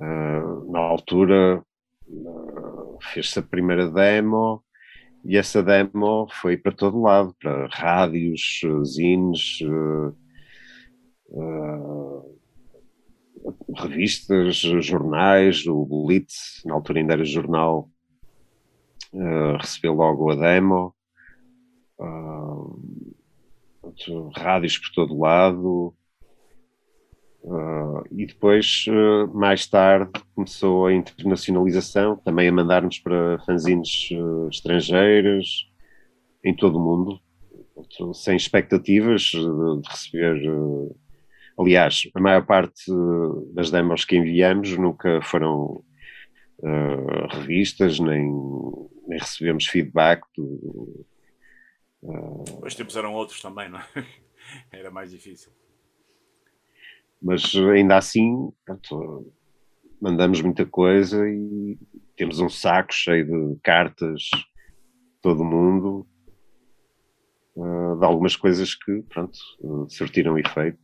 na 0.00 0.78
altura 0.78 1.62
fez-se 3.12 3.38
a 3.38 3.42
primeira 3.42 3.88
demo, 3.90 4.62
e 5.24 5.36
essa 5.36 5.62
demo 5.62 6.28
foi 6.40 6.56
para 6.56 6.72
todo 6.72 7.00
lado, 7.00 7.34
para 7.40 7.68
rádios, 7.68 8.60
zines, 8.84 9.60
uh, 9.62 10.16
uh, 11.30 12.38
revistas, 13.76 14.56
jornais, 14.56 15.66
o 15.66 15.84
Blitz, 15.84 16.62
na 16.64 16.74
altura 16.74 17.00
ainda 17.00 17.12
era 17.14 17.24
jornal, 17.24 17.90
uh, 19.12 19.56
recebeu 19.58 19.94
logo 19.94 20.30
a 20.30 20.36
demo, 20.36 20.94
rádios 24.36 24.78
por 24.78 24.90
todo 24.94 25.18
lado, 25.18 25.94
Uh, 27.42 28.02
e 28.10 28.26
depois, 28.26 28.84
uh, 28.88 29.28
mais 29.32 29.66
tarde, 29.66 30.10
começou 30.34 30.86
a 30.86 30.92
internacionalização, 30.94 32.16
também 32.16 32.48
a 32.48 32.52
mandar-nos 32.52 32.98
para 32.98 33.38
fanzines 33.46 34.10
uh, 34.12 34.48
estrangeiras, 34.48 35.46
em 36.44 36.54
todo 36.54 36.76
o 36.78 36.80
mundo. 36.84 37.20
sem 38.14 38.36
expectativas 38.36 39.22
de, 39.22 39.38
de 39.40 39.88
receber. 39.88 40.36
aliás, 41.58 42.02
a 42.14 42.20
maior 42.20 42.44
parte 42.44 42.82
das 43.54 43.70
demos 43.70 44.04
que 44.04 44.16
enviamos 44.16 44.76
nunca 44.76 45.20
foram 45.22 45.82
revistas, 47.30 48.00
nem, 48.00 48.30
nem 49.06 49.18
recebemos 49.18 49.66
feedback. 49.66 50.22
do- 50.36 51.06
Os 52.62 52.74
tempos 52.74 52.96
eram 52.96 53.14
outros 53.14 53.40
também, 53.40 53.68
não 53.68 53.78
é? 53.78 53.84
Era 54.72 54.90
mais 54.90 55.10
difícil. 55.10 55.52
Mas 57.20 57.42
ainda 57.54 57.96
assim, 57.96 58.50
pronto, 58.64 59.32
mandamos 60.00 60.40
muita 60.40 60.64
coisa 60.64 61.28
e 61.28 61.76
temos 62.16 62.40
um 62.40 62.48
saco 62.48 62.92
cheio 62.92 63.26
de 63.26 63.60
cartas 63.62 64.22
de 64.22 65.20
todo 65.22 65.44
mundo 65.44 66.06
eh, 67.56 67.96
de 67.98 68.04
algumas 68.04 68.36
coisas 68.36 68.74
que, 68.74 69.02
pronto, 69.08 69.36
surtiram 69.88 70.38
efeito. 70.38 70.78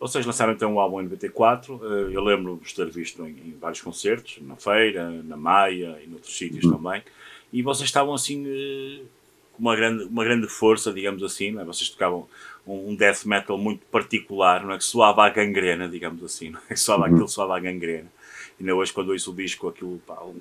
Vocês 0.00 0.24
lançaram 0.24 0.52
então 0.52 0.74
o 0.74 0.80
álbum 0.80 1.00
em 1.00 1.04
94. 1.04 1.80
eh, 1.82 2.14
Eu 2.14 2.22
lembro-vos 2.22 2.68
de 2.68 2.74
ter 2.76 2.88
visto 2.88 3.26
em, 3.26 3.56
vários 3.60 3.80
concertos, 3.80 4.38
na 4.40 4.54
Feira, 4.54 5.10
na 5.22 5.36
Maia 5.36 5.98
e 6.04 6.06
noutros 6.06 6.36
sítios 6.36 6.70
também. 6.70 7.02
E 7.52 7.62
vocês 7.62 7.88
estavam 7.88 8.14
assim 8.14 8.44
eh, 8.46 9.02
com 9.52 9.62
uma 9.62 9.74
grande, 9.74 10.04
uma 10.04 10.22
grande 10.22 10.46
força, 10.46 10.92
digamos 10.92 11.22
assim. 11.24 11.58
É? 11.58 11.64
Vocês 11.64 11.90
tocavam 11.90 12.28
um, 12.68 12.90
um 12.90 12.94
death 12.96 13.24
metal 13.24 13.56
muito 13.58 13.84
particular, 13.86 14.64
não 14.64 14.72
é? 14.74 14.78
que 14.78 14.84
soava 14.84 15.24
à 15.24 15.30
gangrena, 15.30 15.88
digamos 15.88 16.22
assim. 16.22 16.50
Não 16.50 16.60
é? 16.60 16.74
que 16.74 16.76
soava, 16.80 17.06
Uhum. 17.06 17.12
Aquilo 17.14 17.28
soava 17.28 17.56
à 17.56 17.60
gangrena. 17.60 18.10
E 18.58 18.62
ainda 18.62 18.74
hoje, 18.74 18.92
quando 18.92 19.10
ouço 19.10 19.32
o 19.32 19.34
disco, 19.34 19.68
aquilo 19.68 19.98
pá, 20.06 20.22
um- 20.22 20.40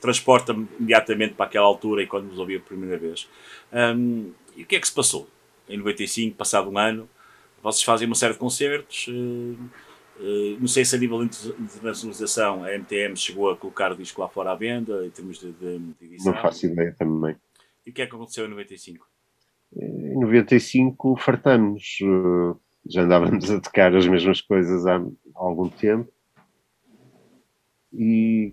transporta-me 0.00 0.68
imediatamente 0.78 1.34
para 1.34 1.46
aquela 1.46 1.66
altura 1.66 2.02
e 2.02 2.06
quando 2.06 2.26
nos 2.26 2.38
ouvi 2.38 2.56
a 2.56 2.60
primeira 2.60 2.96
vez. 2.96 3.28
Hum, 3.72 4.30
e 4.56 4.62
o 4.62 4.66
que 4.66 4.76
é 4.76 4.80
que 4.80 4.86
se 4.86 4.94
passou? 4.94 5.28
Em 5.68 5.76
95, 5.76 6.36
passado 6.36 6.70
um 6.70 6.78
ano, 6.78 7.08
vocês 7.62 7.82
fazem 7.82 8.06
uma 8.06 8.14
série 8.14 8.32
de 8.34 8.38
concertos. 8.38 9.06
eh, 9.08 9.54
eh, 10.20 10.56
não 10.60 10.68
sei 10.68 10.84
se 10.84 10.94
a 10.94 10.98
nível 10.98 11.18
de 11.18 11.24
inter- 11.26 11.54
internacionalização 11.60 12.64
a 12.64 12.72
MTM 12.72 13.16
chegou 13.16 13.50
a 13.50 13.56
colocar 13.56 13.92
o 13.92 13.96
disco 13.96 14.20
lá 14.20 14.28
fora 14.28 14.52
à 14.52 14.54
venda, 14.54 15.04
em 15.04 15.10
termos 15.10 15.38
de, 15.40 15.50
de, 15.52 15.78
de 15.78 16.04
edição. 16.06 16.32
Não 16.32 16.40
faço 16.42 16.66
ideia 16.66 16.94
também. 16.96 17.36
E 17.84 17.90
o 17.90 17.92
que 17.92 18.02
é 18.02 18.06
que 18.06 18.14
aconteceu 18.14 18.46
em 18.46 18.48
95? 18.50 19.06
Em 20.18 20.22
95 20.22 21.16
fartamos, 21.16 21.98
já 22.90 23.02
andávamos 23.02 23.48
a 23.52 23.60
tocar 23.60 23.94
as 23.94 24.04
mesmas 24.04 24.40
coisas 24.40 24.84
há 24.84 25.00
algum 25.36 25.68
tempo. 25.68 26.12
E 27.92 28.52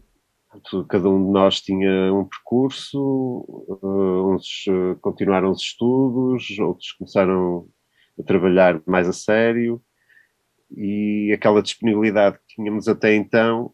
cada 0.88 1.10
um 1.10 1.26
de 1.26 1.32
nós 1.32 1.62
tinha 1.62 2.14
um 2.14 2.24
percurso, 2.24 3.44
eh, 3.68 4.36
uns 4.36 4.66
eh, 4.68 4.96
continuaram 5.02 5.50
os 5.50 5.62
estudos, 5.64 6.60
outros 6.60 6.92
começaram 6.92 7.68
a 8.20 8.24
trabalhar 8.24 8.80
mais 8.86 9.10
a 9.10 9.14
sério. 9.14 9.82
E 10.78 11.32
aquela 11.34 11.64
disponibilidade 11.64 12.38
que 12.48 12.58
tínhamos 12.58 12.88
até 12.88 13.16
então, 13.16 13.74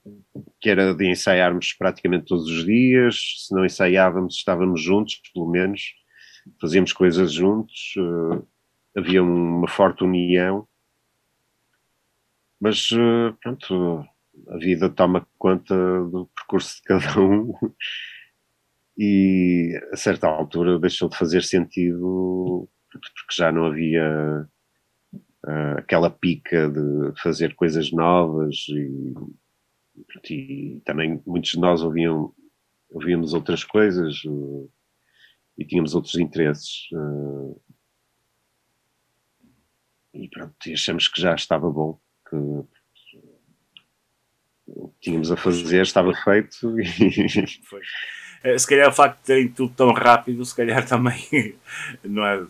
que 0.62 0.70
era 0.70 0.94
de 0.94 1.10
ensaiarmos 1.12 1.74
praticamente 1.74 2.28
todos 2.28 2.46
os 2.46 2.66
dias, 2.66 3.18
se 3.48 3.54
não 3.54 3.66
ensaiávamos 3.66 4.36
estávamos 4.36 4.82
juntos, 4.82 5.22
pelo 5.34 5.50
menos, 5.50 6.01
fazíamos 6.60 6.94
coisas 6.94 7.32
juntos, 7.32 7.94
eh, 7.98 9.00
havia 9.00 9.24
uma 9.24 9.68
forte 9.68 10.04
união, 10.04 10.68
mas 12.60 12.90
eh, 12.94 13.34
pronto, 13.42 14.06
a 14.50 14.58
vida 14.58 14.90
toma 14.90 15.28
conta 15.38 15.76
do 15.76 16.28
percurso 16.36 16.78
de 16.78 16.82
cada 16.84 17.20
um 17.20 17.54
e 18.98 19.80
a 19.92 19.98
certa 19.98 20.28
altura 20.28 20.80
deixou 20.80 21.10
de 21.10 21.18
fazer 21.18 21.44
sentido 21.44 22.70
porque 22.92 23.36
já 23.36 23.52
não 23.52 23.66
havia 23.66 24.48
eh, 25.48 25.76
aquela 25.78 26.10
pica 26.10 26.70
de 26.70 27.20
fazer 27.22 27.56
coisas 27.56 27.92
novas 27.92 28.66
e, 28.70 29.14
e 30.30 30.82
também 30.86 31.22
muitos 31.26 31.52
de 31.52 31.60
nós 31.60 31.82
ouviam, 31.82 32.34
ouvíamos 32.90 33.34
outras 33.34 33.64
coisas 33.64 34.22
eh, 34.26 34.68
e 35.62 35.66
tínhamos 35.66 35.94
outros 35.96 36.16
interesses. 36.16 36.88
eh, 36.94 37.56
e 40.14 40.28
pronto, 40.28 40.56
e 40.68 40.74
achamos 40.74 41.08
que 41.08 41.22
já 41.22 41.34
estava 41.36 41.70
bom, 41.70 41.98
que 42.30 42.36
o 44.68 44.88
que 44.90 45.00
tínhamos 45.02 45.32
a 45.32 45.38
fazer 45.38 45.82
estava 45.82 46.14
feito 46.14 46.80
e 46.80 46.86
Foi. 47.64 47.82
Eh, 48.44 48.58
Se 48.58 48.68
calhar 48.68 48.90
o 48.90 48.94
facto 48.94 49.20
de 49.20 49.26
terem 49.26 49.48
tudo 49.50 49.74
tão 49.74 49.94
rápido, 49.94 50.44
se 50.46 50.56
calhar 50.56 50.86
também 50.88 51.20
não 52.04 52.26
é. 52.26 52.46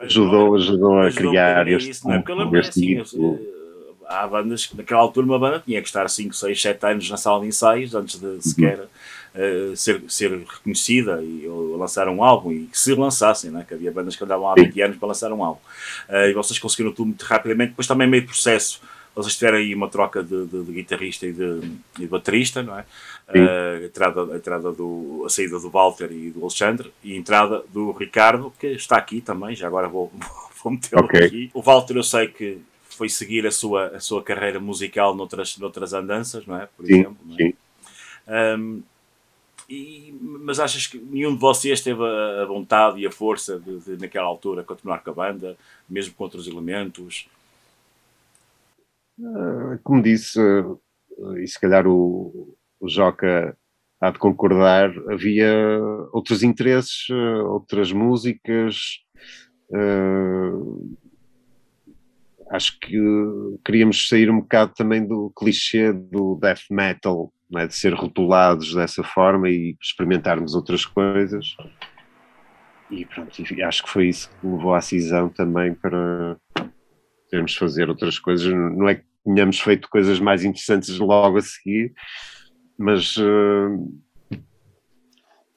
ajudou, 0.00 0.54
ajudou 0.54 0.98
a 0.98 1.06
Ajudou 1.06 1.28
um 1.28 1.30
criar 1.30 1.68
este, 1.68 1.90
isso, 1.90 2.06
não 2.06 2.14
é? 2.14 2.18
Porque 2.18 2.32
eu 2.32 2.36
lembro 2.36 2.58
este 2.60 2.70
assim, 2.70 2.94
ritmo. 2.96 3.61
Há 4.08 4.26
bandas 4.26 4.66
que 4.66 4.76
naquela 4.76 5.00
altura 5.00 5.26
uma 5.26 5.38
banda 5.38 5.62
tinha 5.64 5.80
que 5.80 5.88
estar 5.88 6.08
5, 6.08 6.34
6, 6.34 6.60
7 6.60 6.86
anos 6.86 7.10
na 7.10 7.16
sala 7.16 7.40
de 7.40 7.46
ensaios 7.48 7.94
antes 7.94 8.18
de 8.20 8.40
sequer 8.42 8.86
eh, 9.34 9.72
ser, 9.74 10.02
ser 10.08 10.30
reconhecida 10.30 11.22
e 11.22 11.46
ou 11.48 11.76
lançar 11.76 12.08
um 12.08 12.22
álbum 12.22 12.52
e 12.52 12.66
que 12.66 12.78
se 12.78 12.94
lançassem, 12.94 13.50
né? 13.50 13.64
que 13.66 13.74
havia 13.74 13.90
bandas 13.92 14.14
que 14.16 14.24
andavam 14.24 14.48
há 14.50 14.54
20 14.54 14.80
anos 14.82 14.96
para 14.98 15.08
lançar 15.08 15.32
um 15.32 15.42
álbum. 15.42 15.60
Eh, 16.08 16.30
e 16.30 16.34
vocês 16.34 16.58
conseguiram 16.58 16.92
tudo 16.92 17.06
muito 17.08 17.22
rapidamente, 17.22 17.70
depois 17.70 17.86
também 17.86 18.06
meio 18.08 18.24
processo. 18.26 18.80
Vocês 19.14 19.34
tiveram 19.36 19.58
aí 19.58 19.74
uma 19.74 19.90
troca 19.90 20.22
de, 20.22 20.46
de- 20.46 20.64
de 20.64 20.72
guitarrista 20.72 21.26
e 21.26 21.32
de, 21.34 21.60
de 21.98 22.06
baterista, 22.06 22.62
não 22.62 22.78
é? 22.78 22.84
Eh, 23.28 23.80
a, 23.82 23.84
entrada, 23.86 24.32
a, 24.32 24.36
entrada 24.36 24.72
do, 24.72 25.22
a 25.26 25.28
saída 25.28 25.58
do 25.58 25.68
Walter 25.70 26.10
e 26.10 26.30
do 26.30 26.40
Alexandre 26.40 26.90
e 27.04 27.12
a 27.12 27.16
entrada 27.16 27.62
do 27.72 27.92
Ricardo, 27.92 28.52
que 28.58 28.66
está 28.68 28.96
aqui 28.96 29.20
também, 29.20 29.54
já 29.54 29.66
agora 29.66 29.86
vou, 29.88 30.10
vou 30.64 30.72
metê-lo 30.72 31.04
Ok. 31.04 31.20
aqui. 31.24 31.50
O 31.52 31.60
Walter 31.60 31.96
eu 31.96 32.02
sei 32.02 32.26
que 32.28 32.58
foi 32.94 33.08
seguir 33.08 33.46
a 33.46 33.50
sua, 33.50 33.88
a 33.88 34.00
sua 34.00 34.22
carreira 34.22 34.60
musical 34.60 35.14
noutras, 35.14 35.56
noutras 35.58 35.92
andanças, 35.94 36.46
não 36.46 36.56
é? 36.60 36.66
Por 36.76 36.86
Sim, 36.86 37.06
exemplo. 37.06 37.16
é? 37.36 37.38
sim. 37.38 37.52
Um, 38.58 38.82
e- 39.68 40.14
mas 40.20 40.60
achas 40.60 40.86
que 40.86 40.98
nenhum 40.98 41.34
de 41.34 41.40
vocês 41.40 41.80
teve 41.82 42.02
a, 42.04 42.42
a 42.42 42.46
vontade 42.46 43.00
e 43.00 43.06
a 43.06 43.12
força 43.12 43.58
de, 43.60 43.80
de, 43.80 43.96
naquela 43.98 44.26
altura, 44.26 44.64
continuar 44.64 45.00
com 45.04 45.10
a 45.10 45.14
banda, 45.14 45.56
mesmo 45.88 46.14
com 46.14 46.24
outros 46.24 46.46
elementos? 46.48 47.26
Ah, 49.20 49.78
Como 49.82 50.02
disse, 50.02 50.38
e 51.42 51.46
se 51.46 51.60
calhar 51.60 51.86
o, 51.86 52.56
o 52.80 52.88
Joca 52.88 53.56
há 54.00 54.10
de 54.10 54.18
concordar, 54.18 54.90
havia 55.10 55.52
outros 56.12 56.42
interesses, 56.42 57.08
outras 57.46 57.92
músicas. 57.92 58.76
ah, 59.74 60.52
acho 62.52 62.78
que 62.78 63.00
queríamos 63.64 64.08
sair 64.08 64.30
um 64.30 64.40
bocado 64.40 64.74
também 64.74 65.06
do 65.06 65.32
clichê 65.34 65.90
do 65.90 66.38
death 66.40 66.64
metal, 66.70 67.32
é? 67.56 67.66
de 67.66 67.74
ser 67.74 67.94
rotulados 67.94 68.74
dessa 68.74 69.02
forma 69.02 69.48
e 69.48 69.74
experimentarmos 69.80 70.54
outras 70.54 70.84
coisas. 70.84 71.56
E 72.90 73.06
pronto, 73.06 73.32
acho 73.64 73.82
que 73.82 73.88
foi 73.88 74.08
isso 74.08 74.30
que 74.38 74.46
levou 74.46 74.74
à 74.74 74.82
cisão 74.82 75.30
também 75.30 75.72
para 75.72 76.36
termos 77.30 77.56
fazer 77.56 77.88
outras 77.88 78.18
coisas. 78.18 78.52
Não 78.52 78.86
é 78.86 78.96
que 78.96 79.04
tenhamos 79.24 79.58
feito 79.58 79.88
coisas 79.88 80.20
mais 80.20 80.44
interessantes 80.44 80.98
logo 80.98 81.38
a 81.38 81.40
seguir, 81.40 81.94
mas 82.78 83.16
eh, 83.18 84.38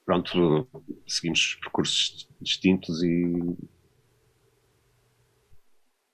pronto, 0.05 0.65
seguimos 1.05 1.55
percursos 1.55 2.29
distintos 2.39 3.03
e, 3.03 3.33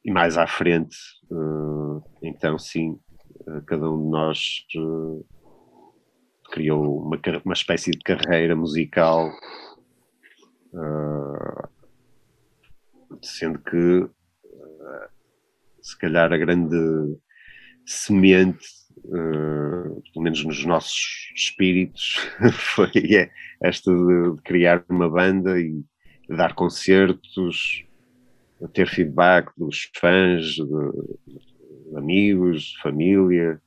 e 0.04 0.12
mais 0.12 0.38
à 0.38 0.48
frente, 0.48 0.98
eh, 1.32 2.10
então 2.24 2.58
sim, 2.58 3.00
eh, 3.48 3.62
cada 3.68 3.90
um 3.90 4.04
de 4.04 4.10
nós 4.10 4.66
eh, 4.76 5.24
criou 6.52 7.02
uma, 7.04 7.20
uma 7.46 7.54
espécie 7.54 7.92
de 7.92 8.00
carreira 8.00 8.56
musical, 8.56 9.32
sendo 13.22 13.60
que 13.60 14.10
se 15.82 15.98
calhar 15.98 16.32
a 16.32 16.38
grande 16.38 16.78
semente, 17.86 18.66
pelo 19.04 20.24
menos 20.24 20.44
nos 20.46 20.66
nossos 20.66 21.32
espíritos, 21.36 22.16
foi 22.76 22.90
é, 23.14 23.30
esta 23.62 23.92
de 23.92 24.42
criar 24.44 24.84
uma 24.90 25.10
banda 25.10 25.60
e 25.60 25.84
dar 26.30 26.54
concertos, 26.54 27.86
ter 28.68 28.88
feedback 28.88 29.52
dos 29.58 29.90
fãs, 30.00 30.46
de, 30.46 30.64
de 30.66 31.98
amigos, 31.98 32.64
de 32.64 32.82
família 32.82 33.62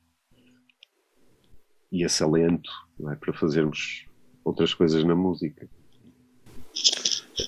e 1.93 2.05
esse 2.05 2.23
alento 2.23 2.71
não 2.99 3.13
é, 3.13 3.17
para 3.17 3.33
fazermos 3.33 4.05
outras 4.45 4.75
coisas 4.75 5.05
na 5.05 5.15
música. 5.15 5.69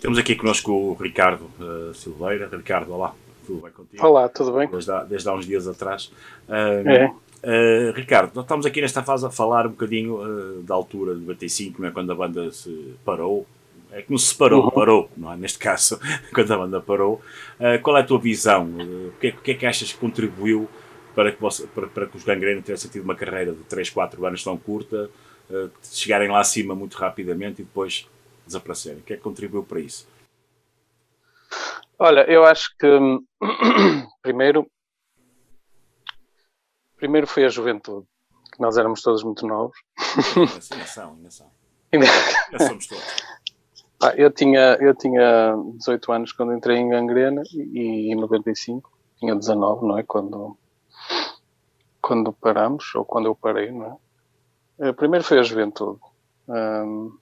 Temos 0.00 0.18
aqui 0.18 0.34
connosco 0.34 0.72
o 0.72 0.94
Ricardo 0.94 1.50
eh, 1.60 1.92
Silveira. 1.94 2.48
Ricardo, 2.48 2.92
olá, 2.92 3.14
tudo 3.46 3.62
bem 3.62 3.72
contigo? 3.72 4.04
Olá, 4.06 4.28
tudo 4.28 4.52
bem? 4.52 4.68
Desde 4.68 4.90
há, 4.90 5.04
desde 5.04 5.28
há 5.28 5.34
uns 5.34 5.46
dias 5.46 5.66
atrás. 5.68 6.12
Eh, 6.48 6.82
É. 6.86 7.12
eh, 7.42 7.92
Ricardo, 7.94 8.32
nós 8.34 8.44
estamos 8.44 8.66
aqui 8.66 8.80
nesta 8.80 9.02
fase 9.02 9.26
a 9.26 9.30
falar 9.30 9.66
um 9.66 9.70
bocadinho 9.70 10.20
eh, 10.22 10.62
da 10.62 10.74
altura 10.74 11.14
de 11.14 11.20
95, 11.20 11.80
não 11.82 11.88
é? 11.88 11.92
quando 11.92 12.10
a 12.12 12.14
banda 12.14 12.50
se 12.52 12.94
parou, 13.04 13.46
é 13.90 14.02
que 14.02 14.10
não 14.10 14.18
se 14.18 14.26
separou, 14.28 14.64
Uhum. 14.64 14.70
parou, 14.70 15.10
não 15.16 15.32
é? 15.32 15.36
Neste 15.36 15.58
caso, 15.58 15.98
quando 16.34 16.52
a 16.52 16.56
banda 16.58 16.80
parou. 16.80 17.22
Uh, 17.58 17.80
qual 17.82 17.96
é 17.96 18.00
a 18.00 18.06
tua 18.06 18.18
visão? 18.18 18.64
Uh, 18.66 19.08
o, 19.08 19.12
que 19.20 19.28
é, 19.28 19.30
o 19.30 19.40
que 19.40 19.50
é 19.52 19.54
que 19.54 19.66
achas 19.66 19.92
que 19.92 19.98
contribuiu 19.98 20.68
para 21.14 21.32
que, 21.32 21.40
você, 21.40 21.66
para, 21.68 21.86
para 21.86 22.06
que 22.06 22.16
os 22.16 22.24
Gangrena 22.24 22.60
tivessem 22.60 22.90
tido 22.90 23.04
uma 23.04 23.14
carreira 23.14 23.52
de 23.52 23.62
3, 23.64 23.88
4 23.90 24.24
anos 24.26 24.44
tão 24.44 24.56
curta, 24.58 25.10
uh, 25.50 25.70
chegarem 25.82 26.28
lá 26.30 26.40
acima 26.40 26.74
muito 26.74 26.94
rapidamente 26.96 27.62
e 27.62 27.64
depois 27.64 28.06
desaparecerem? 28.46 28.98
O 28.98 29.02
que 29.02 29.14
é 29.14 29.16
que 29.16 29.22
contribuiu 29.22 29.62
para 29.62 29.80
isso? 29.80 30.06
Olha, 31.98 32.30
eu 32.30 32.44
acho 32.44 32.76
que 32.78 32.86
hum, 32.86 33.24
primeiro, 34.20 34.70
primeiro 36.96 37.26
foi 37.26 37.44
a 37.44 37.48
juventude, 37.48 38.06
que 38.52 38.60
nós 38.60 38.76
éramos 38.76 39.00
todos 39.02 39.22
muito 39.22 39.46
novos. 39.46 39.76
Ainda 40.36 40.86
são, 40.86 41.14
ainda 41.14 41.30
são. 41.30 41.50
Ainda- 41.92 42.06
Ainda 42.52 42.66
somos 42.66 42.86
todos. 42.86 43.04
Ah, 44.02 44.12
eu, 44.16 44.30
tinha, 44.30 44.76
eu 44.80 44.94
tinha 44.94 45.54
18 45.76 46.12
anos 46.12 46.32
quando 46.32 46.52
entrei 46.54 46.76
em 46.78 46.88
gangrena 46.88 47.42
e 47.54 48.12
em 48.12 48.14
95 48.14 48.90
tinha 49.18 49.34
19, 49.34 49.86
não 49.86 49.98
é? 49.98 50.02
Quando, 50.02 50.56
quando 52.00 52.32
paramos, 52.32 52.94
ou 52.94 53.04
quando 53.04 53.26
eu 53.26 53.34
parei, 53.34 53.70
não 53.70 53.86
é? 54.80 54.88
Eh, 54.88 54.92
Primeiro 54.94 55.24
foi 55.24 55.38
a 55.40 55.44
juventude. 55.44 56.00
Hum, 56.48 57.18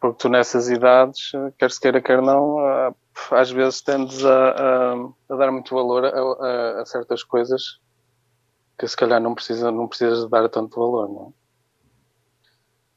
porque 0.00 0.18
tu 0.18 0.28
nessas 0.28 0.68
idades, 0.70 1.32
eh, 1.34 1.52
quer 1.58 1.70
se 1.70 1.80
queira, 1.80 2.00
quer 2.02 2.22
não, 2.22 2.58
ah, 2.58 2.94
às 3.32 3.50
vezes 3.50 3.82
tendes 3.82 4.24
a, 4.24 4.50
a, 4.50 4.94
a 5.30 5.36
dar 5.36 5.52
muito 5.52 5.74
valor 5.74 6.04
a, 6.06 6.80
a- 6.80 6.86
certas 6.86 7.22
coisas 7.22 7.78
que 8.78 8.88
se 8.88 8.96
calhar 8.96 9.20
não, 9.20 9.32
precisa, 9.34 9.70
não 9.70 9.86
precisas 9.88 10.24
de 10.24 10.28
dar 10.30 10.48
tanto 10.48 10.80
valor, 10.80 11.08
não 11.08 11.28
é? 11.28 11.39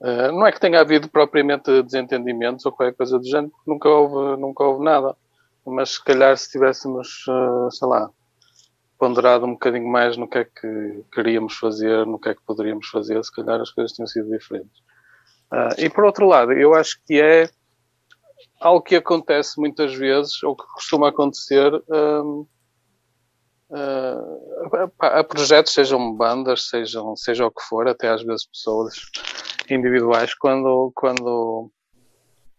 Uh, 0.04 0.34
não 0.34 0.46
é 0.46 0.52
que 0.52 0.60
tenha 0.60 0.82
havido 0.82 1.08
propriamente 1.08 1.82
desentendimentos 1.82 2.66
ou 2.66 2.74
qualquer 2.74 2.94
coisa 2.94 3.18
do 3.18 3.26
género, 3.26 3.54
nunca 3.66 3.88
houve, 3.88 4.42
nunca 4.42 4.62
houve 4.62 4.84
nada. 4.84 5.16
Mas 5.66 5.92
se 5.92 6.04
calhar 6.04 6.38
se 6.38 6.52
tivéssemos, 6.52 7.26
uh, 7.30 7.72
sei 7.72 7.88
lá, 7.88 8.10
ponderado 9.00 9.46
um 9.46 9.54
bocadinho 9.54 9.88
mais 9.88 10.18
no 10.18 10.28
que 10.28 10.40
é 10.40 10.44
que 10.44 11.06
queríamos 11.14 11.56
fazer, 11.56 12.06
no 12.06 12.20
que 12.20 12.28
é 12.28 12.36
que 12.36 12.42
poderíamos 12.46 12.90
fazer, 12.90 13.24
se 13.24 13.34
calhar 13.34 13.62
as 13.62 13.72
coisas 13.72 13.94
tinham 13.94 14.08
sido 14.08 14.30
diferentes. 14.30 14.78
Uh, 15.50 15.74
e 15.78 15.90
por 15.90 16.04
outro 16.04 16.28
lado, 16.28 16.52
eu 16.52 16.74
acho 16.74 17.00
que 17.08 17.22
é 17.22 17.50
algo 18.60 18.82
que 18.82 18.98
acontece 18.98 19.58
muitas 19.58 19.96
vezes, 19.96 20.44
ou 20.44 20.54
que 20.54 20.66
costuma 20.74 21.10
acontecer 21.10 21.72
uh, 23.69 24.91
a, 24.99 25.23
projetos, 25.23 25.73
sejam 25.73 26.14
bandas, 26.15 26.69
sejam, 26.69 27.15
seja 27.15 27.45
o 27.45 27.52
que 27.52 27.61
for, 27.64 27.88
até 27.88 28.10
às 28.10 28.23
vezes 28.23 28.45
pessoas 28.45 28.95
individuais, 29.69 30.34
quando, 30.35 30.91
quando 30.95 31.72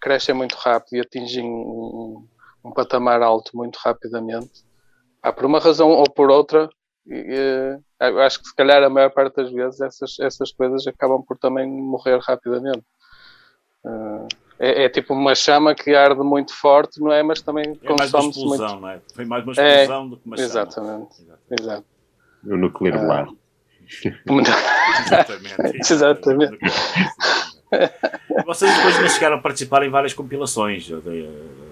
crescem 0.00 0.34
muito 0.34 0.54
rápido 0.56 0.94
e 0.96 1.00
atingem 1.00 1.44
um, 1.44 2.26
um 2.64 2.72
patamar 2.72 3.22
alto 3.22 3.56
muito 3.56 3.76
rapidamente, 3.76 4.64
ah, 5.22 5.32
por 5.32 5.44
uma 5.44 5.58
razão 5.58 5.90
ou 5.90 6.04
por 6.04 6.30
outra, 6.30 6.68
e, 7.06 7.14
eh, 7.14 7.78
eu 8.00 8.20
acho 8.20 8.40
que 8.40 8.48
se 8.48 8.54
calhar 8.54 8.82
a 8.82 8.90
maior 8.90 9.10
parte 9.10 9.36
das 9.36 9.52
vezes 9.52 9.80
essas, 9.80 10.18
essas 10.18 10.52
coisas 10.52 10.86
acabam 10.86 11.22
por 11.22 11.38
também 11.38 11.66
morrer 11.66 12.18
rapidamente. 12.20 12.84
Ah, 13.84 14.26
é, 14.58 14.84
é 14.84 14.88
tipo 14.88 15.14
uma 15.14 15.34
chama 15.34 15.74
que 15.74 15.94
arde 15.94 16.20
muito 16.22 16.54
forte, 16.54 17.00
não 17.00 17.12
é? 17.12 17.22
Mas 17.22 17.40
também 17.42 17.64
É 17.82 17.88
mais 17.94 18.12
uma 18.12 18.20
consome-se 18.22 18.38
explosão, 18.40 18.68
muito. 18.70 18.80
não 18.82 18.88
é? 18.90 19.00
Foi 19.14 19.24
mais 19.24 19.44
uma 19.44 19.52
É, 19.58 19.82
explosão 19.82 20.08
do 20.08 20.16
que 20.16 20.26
uma 20.26 20.36
chama. 20.36 20.48
Exatamente. 20.48 21.08
Exato. 21.60 21.84
O 22.46 22.56
núcleo 22.56 22.94
Ah. 22.98 23.02
lar. 23.02 23.28
Exatamente. 25.06 25.76
Exatamente. 25.92 26.58
Vocês 28.46 28.74
depois 28.76 28.96
ainda 28.96 29.08
chegaram 29.08 29.36
a 29.36 29.40
participar 29.40 29.82
em 29.84 29.90
várias 29.90 30.14
compilações, 30.14 30.84
de, 30.84 31.28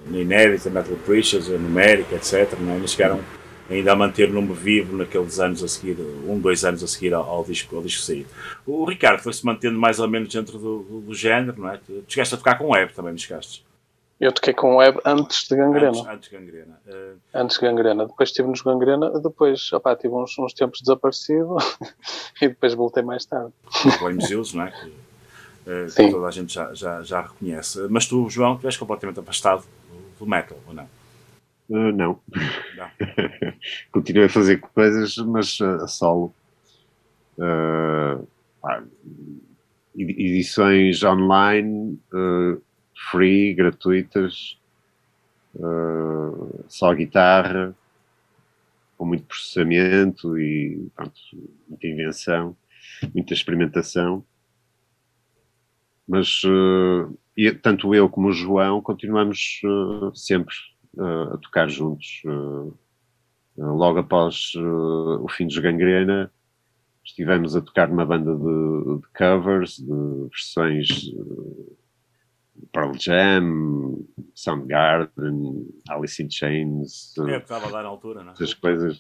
na 0.06 0.18
Inédita, 0.18 0.68
Metal 0.68 0.94
a 0.94 1.58
Numérica, 1.58 2.16
etc. 2.16 2.58
Não 2.58 2.72
é? 2.72 2.74
Ainda 2.76 2.86
chegaram 2.88 3.20
ainda 3.70 3.92
a 3.92 3.96
manter 3.96 4.28
o 4.28 4.32
nome 4.32 4.52
vivo 4.54 4.96
naqueles 4.96 5.38
anos 5.38 5.62
a 5.62 5.68
seguir, 5.68 5.96
um, 6.00 6.38
dois 6.38 6.64
anos 6.64 6.82
a 6.82 6.86
seguir 6.86 7.14
ao, 7.14 7.22
ao 7.28 7.44
disco, 7.44 7.76
ao 7.76 7.82
disco 7.82 8.02
sair. 8.02 8.26
O 8.66 8.84
Ricardo 8.84 9.22
foi-se 9.22 9.44
mantendo 9.44 9.78
mais 9.78 9.98
ou 9.98 10.08
menos 10.08 10.32
dentro 10.32 10.58
do, 10.58 10.82
do, 10.82 11.00
do 11.00 11.14
género, 11.14 11.60
não 11.60 11.70
é? 11.70 11.78
Tu 11.78 12.04
chegaste 12.08 12.34
a 12.34 12.38
tocar 12.38 12.58
com 12.58 12.70
web 12.70 12.92
também, 12.92 13.12
não 13.12 13.18
chegaste? 13.18 13.64
Eu 14.20 14.30
toquei 14.30 14.54
com 14.54 14.76
web 14.76 15.00
antes 15.04 15.48
de 15.48 15.56
gangrena. 15.56 15.88
Antes, 15.88 16.06
antes 16.06 16.30
de 16.30 16.36
gangrena. 16.36 16.80
Uh, 16.86 17.18
Antes 17.34 17.58
de 17.58 17.66
gangrena. 17.66 18.06
Depois 18.06 18.28
estive 18.28 18.46
nos 18.46 18.62
gangrena, 18.62 19.10
depois 19.18 19.72
opá, 19.72 19.96
tive 19.96 20.14
uns, 20.14 20.38
uns 20.38 20.52
tempos 20.52 20.80
desaparecido 20.80 21.56
e 22.40 22.46
depois 22.46 22.72
voltei 22.72 23.02
mais 23.02 23.24
tarde. 23.24 23.52
Flames 23.98 24.30
Hills, 24.30 24.56
não 24.56 24.64
é? 24.64 24.70
Que, 24.70 24.86
uh, 24.88 25.92
que 25.92 26.10
toda 26.12 26.28
a 26.28 26.30
gente 26.30 26.54
já, 26.54 26.72
já, 26.72 27.02
já 27.02 27.22
reconhece. 27.22 27.84
Mas 27.90 28.06
tu, 28.06 28.30
João, 28.30 28.56
tu 28.56 28.66
és 28.68 28.76
completamente 28.76 29.18
afastado 29.18 29.64
do 30.20 30.24
metal, 30.24 30.58
ou 30.68 30.72
não? 30.72 30.88
Uh, 31.72 31.90
não. 31.90 32.20
não. 32.76 32.90
Continuei 33.90 34.26
a 34.26 34.28
fazer 34.28 34.60
coisas, 34.60 35.16
mas 35.16 35.58
uh, 35.58 35.82
a 35.82 35.88
solo. 35.88 36.34
Uh, 37.38 38.28
pá, 38.60 38.84
edições 39.96 41.02
online, 41.02 41.98
uh, 42.12 42.62
free, 43.10 43.54
gratuitas, 43.54 44.58
só 46.68 46.92
guitarra, 46.94 47.74
com 48.98 49.06
muito 49.06 49.24
processamento 49.24 50.38
e 50.38 50.90
pronto, 50.94 51.14
muita 51.68 51.86
invenção, 51.86 52.56
muita 53.14 53.32
experimentação. 53.32 54.24
Mas 56.06 56.42
tanto 57.62 57.94
eu 57.94 58.08
como 58.08 58.28
o 58.28 58.32
João 58.32 58.80
continuamos 58.80 59.60
sempre 60.14 60.54
a 60.98 61.36
tocar 61.38 61.68
juntos. 61.68 62.22
logo 63.56 63.98
após 63.98 64.52
o 64.56 65.26
fim 65.28 65.46
dos 65.46 65.58
Gangrena, 65.58 66.30
estivemos 67.04 67.56
a 67.56 67.60
tocar 67.60 67.88
numa 67.88 68.04
banda 68.04 68.34
de, 68.34 69.00
de 69.00 69.08
covers, 69.16 69.76
de 69.76 70.28
versões 70.28 71.10
Pearl 72.72 72.92
Jam, 72.98 74.04
Soundgarden, 74.34 75.66
Alice 75.88 76.22
in 76.22 76.30
Chains. 76.30 77.14
É, 77.28 77.38
estava 77.38 77.68
lá 77.68 77.82
na 77.82 77.88
altura, 77.88 78.22
não 78.22 78.30
é? 78.30 78.34
Essas 78.34 78.54
coisas. 78.54 78.98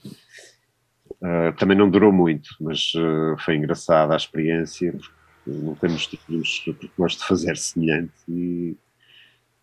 Uh, 1.20 1.52
também 1.58 1.76
não 1.76 1.90
durou 1.90 2.12
muito, 2.12 2.48
mas 2.60 2.92
uh, 2.94 3.36
foi 3.38 3.56
engraçada 3.56 4.14
a 4.14 4.16
experiência, 4.16 4.92
porque 4.92 5.58
não 5.58 5.74
temos 5.74 6.06
tínhamos 6.06 6.58
proposto 6.78 7.20
de 7.20 7.26
fazer 7.26 7.56
semelhante 7.56 8.12
e 8.28 8.76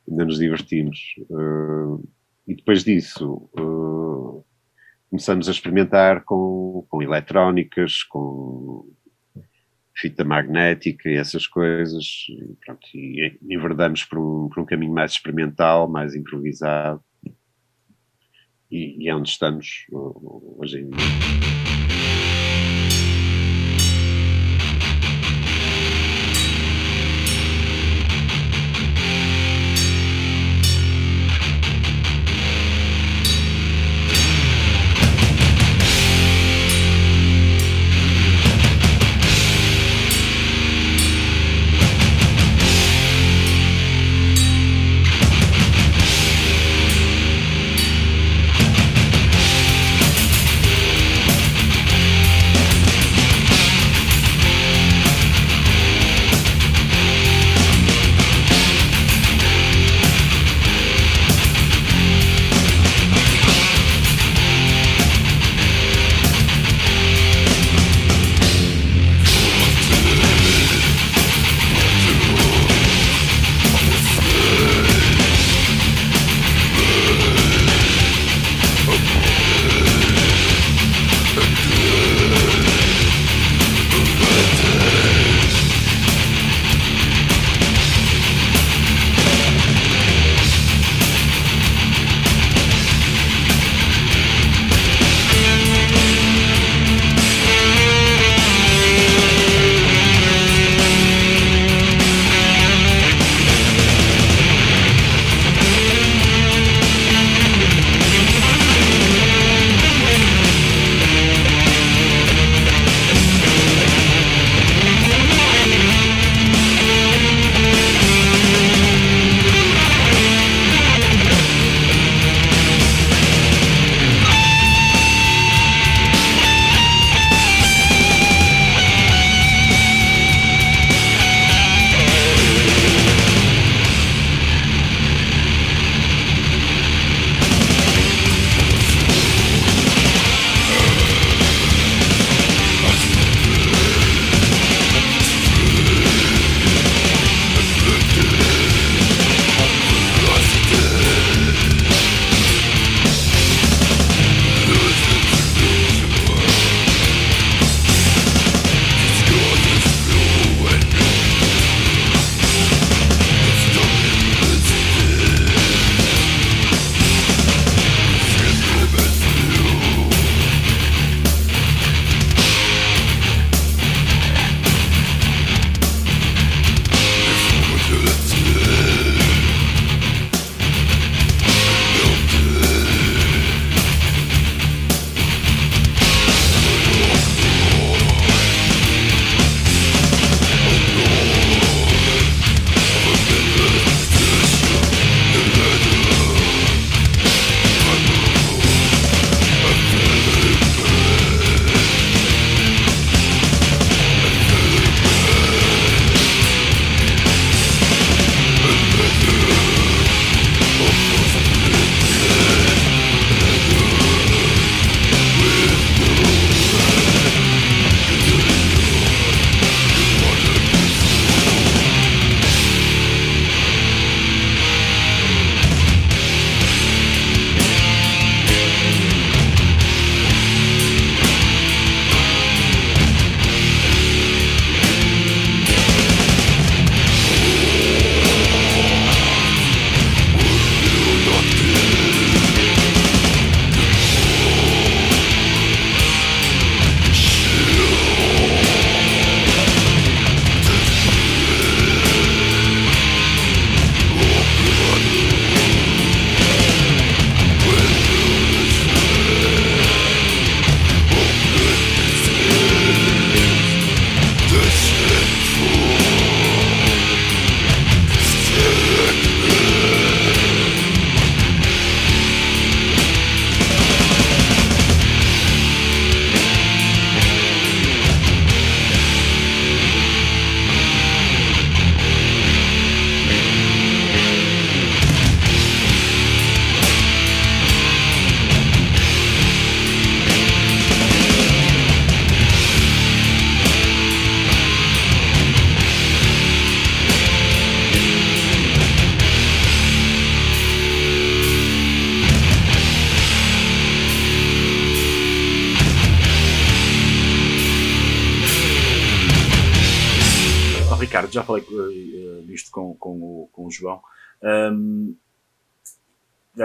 ainda 0.10 0.26
nos 0.26 0.38
divertimos. 0.38 1.16
Uh, 1.30 2.08
e 2.50 2.56
depois 2.56 2.84
disso, 2.84 3.48
começamos 5.08 5.48
a 5.48 5.52
experimentar 5.52 6.24
com, 6.24 6.84
com 6.90 7.04
eletrónicas, 7.04 8.02
com 8.02 8.92
fita 9.96 10.24
magnética 10.24 11.10
e 11.10 11.16
essas 11.16 11.46
coisas, 11.46 12.26
e, 12.28 12.56
pronto, 12.66 12.88
e 12.96 13.38
enverdamos 13.44 14.04
por 14.04 14.18
um, 14.18 14.50
por 14.50 14.64
um 14.64 14.66
caminho 14.66 14.94
mais 14.94 15.12
experimental, 15.12 15.88
mais 15.88 16.16
improvisado, 16.16 17.04
e, 18.72 19.04
e 19.04 19.08
é 19.08 19.16
onde 19.16 19.30
estamos 19.30 19.86
hoje 19.92 20.80
em 20.80 20.90
dia. 20.90 21.69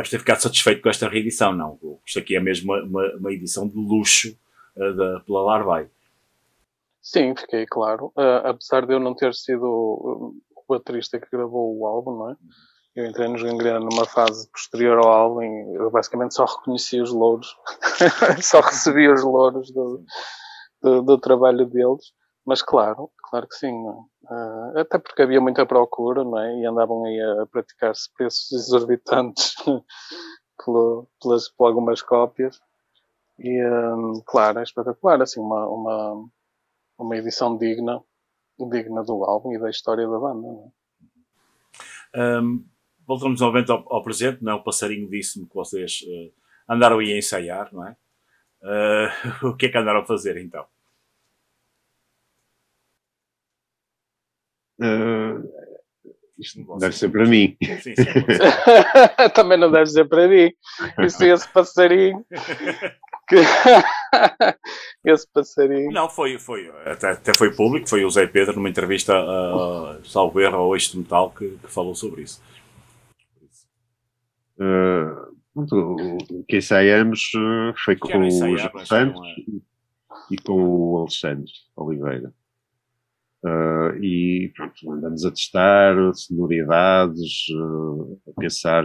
Deves 0.04 0.10
ter 0.10 0.18
ficado 0.18 0.40
satisfeito 0.40 0.82
com 0.82 0.88
esta 0.88 1.08
reedição, 1.08 1.52
não? 1.52 1.78
Isto 2.06 2.18
aqui 2.18 2.36
é 2.36 2.40
mesmo 2.40 2.72
uma, 2.72 2.82
uma, 2.84 3.16
uma 3.18 3.32
edição 3.32 3.66
de 3.68 3.76
luxo 3.76 4.36
uh, 4.76 4.96
da, 4.96 5.20
pela 5.20 5.42
Larvai. 5.42 5.88
Sim, 7.02 7.34
fiquei 7.36 7.66
claro. 7.66 8.06
Uh, 8.16 8.46
apesar 8.46 8.86
de 8.86 8.94
eu 8.94 9.00
não 9.00 9.14
ter 9.14 9.34
sido 9.34 9.64
o 9.64 10.34
baterista 10.68 11.18
que 11.18 11.30
gravou 11.30 11.78
o 11.78 11.86
álbum, 11.86 12.18
não 12.18 12.30
é? 12.30 12.36
Eu 12.96 13.06
entrei 13.06 13.28
nos 13.28 13.42
Gangrena 13.42 13.80
numa 13.80 14.06
fase 14.06 14.48
posterior 14.52 14.98
ao 14.98 15.10
álbum 15.10 15.42
e 15.42 15.74
eu 15.74 15.90
basicamente 15.90 16.34
só 16.34 16.44
reconhecia 16.44 17.02
os 17.02 17.10
louros, 17.10 17.56
só 18.40 18.60
recebia 18.60 19.12
os 19.12 19.22
louros 19.24 19.72
do, 19.72 20.04
do, 20.80 21.02
do, 21.02 21.18
trabalho 21.18 21.66
deles. 21.66 22.12
Mas 22.46 22.62
claro, 22.62 23.10
claro 23.28 23.48
que 23.48 23.56
sim, 23.56 23.72
uh, 24.30 24.78
até 24.78 24.98
porque 24.98 25.22
havia 25.22 25.40
muita 25.40 25.66
procura, 25.66 26.24
não 26.24 26.38
é? 26.38 26.60
E 26.60 26.66
andavam 26.66 27.04
aí 27.04 27.20
a 27.20 27.46
praticar-se 27.46 28.12
preços 28.14 28.52
exorbitantes 28.52 29.54
pelo, 30.64 31.08
pelas, 31.20 31.48
por 31.48 31.66
algumas 31.66 32.02
cópias. 32.02 32.60
E, 33.38 33.64
um, 33.66 34.22
claro, 34.24 34.60
é 34.60 34.62
espetacular, 34.62 35.20
assim, 35.22 35.40
uma, 35.40 35.66
uma, 35.66 36.28
uma 36.98 37.16
edição 37.16 37.56
digna, 37.56 38.00
digna 38.58 39.02
do 39.02 39.24
álbum 39.24 39.52
e 39.52 39.58
da 39.58 39.70
história 39.70 40.06
da 40.06 40.18
banda, 40.18 40.40
não 40.40 40.64
é? 40.66 40.84
Um, 42.16 42.64
voltamos 43.06 43.40
novamente 43.40 43.72
ao, 43.72 43.84
ao 43.92 44.02
presente, 44.02 44.42
não 44.42 44.52
é? 44.52 44.54
O 44.54 44.62
passarinho 44.62 45.10
disse-me 45.10 45.48
que 45.48 45.54
vocês 45.54 46.02
uh, 46.02 46.32
andaram 46.68 47.00
aí 47.00 47.12
a 47.12 47.18
ensaiar, 47.18 47.68
não 47.72 47.86
é? 47.86 47.96
Uh, 48.62 49.48
o 49.50 49.56
que 49.56 49.66
é 49.66 49.68
que 49.68 49.78
andaram 49.78 50.00
a 50.00 50.06
fazer 50.06 50.36
então? 50.36 50.64
Uh, 54.84 55.48
isto 56.38 56.78
deve 56.78 56.96
ser 56.96 57.10
para 57.10 57.26
mim. 57.26 57.56
Sim, 57.62 57.94
sim, 57.94 57.94
Também 59.34 59.58
não 59.58 59.70
deve 59.70 59.86
ser 59.86 60.04
para 60.06 60.26
mim. 60.28 60.52
Isso 60.98 61.22
é 61.22 61.28
esse 61.28 61.48
passarinho. 61.48 62.24
Que... 63.28 63.36
esse 65.10 65.26
passarinho. 65.32 65.92
Não, 65.92 66.08
foi, 66.08 66.38
foi 66.38 66.70
até, 66.84 67.12
até, 67.12 67.32
foi 67.36 67.54
público, 67.54 67.88
foi 67.88 68.04
o 68.04 68.10
Zé 68.10 68.26
Pedro 68.26 68.56
numa 68.56 68.68
entrevista 68.68 69.14
a 69.16 69.98
Salvo 70.04 70.40
Erro 70.40 70.56
ao 70.56 70.74
Eixo 70.74 70.98
Metal 70.98 71.30
que, 71.30 71.48
que, 71.48 71.70
falou 71.70 71.94
sobre 71.94 72.22
isso. 72.22 72.42
Uh, 74.58 75.34
o 75.54 76.44
que 76.48 76.56
ensaiamos 76.56 77.30
foi 77.84 77.96
com 77.96 78.18
o 78.18 78.56
João 78.58 78.86
Santos 78.86 79.20
é. 79.20 80.32
e 80.32 80.36
com 80.36 80.52
o 80.52 80.98
Alexandre 80.98 81.50
Oliveira. 81.76 82.32
Uh, 83.44 84.02
e 84.02 84.50
pronto, 84.56 84.90
andamos 84.90 85.22
a 85.26 85.30
testar 85.30 85.94
sonoridades, 86.14 87.46
uh, 87.50 88.18
a 88.30 88.40
pensar 88.40 88.84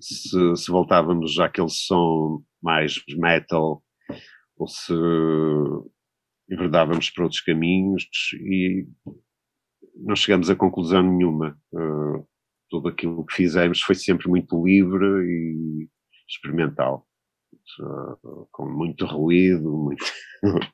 se, 0.00 0.56
se 0.56 0.70
voltávamos 0.70 1.38
àquele 1.38 1.68
som 1.68 2.42
mais 2.60 2.96
metal 3.16 3.80
ou 4.58 4.66
se 4.66 4.92
enverdávamos 6.50 7.10
para 7.10 7.22
outros 7.22 7.40
caminhos 7.42 8.04
e 8.34 8.88
não 9.94 10.16
chegamos 10.16 10.50
a 10.50 10.56
conclusão 10.56 11.02
nenhuma. 11.04 11.56
Uh, 11.72 12.26
tudo 12.68 12.88
aquilo 12.88 13.24
que 13.24 13.36
fizemos 13.36 13.80
foi 13.82 13.94
sempre 13.94 14.28
muito 14.28 14.64
livre 14.66 15.06
e 15.06 15.88
experimental, 16.28 17.06
com 18.50 18.68
muito 18.68 19.06
ruído, 19.06 19.70
muito, 19.76 20.04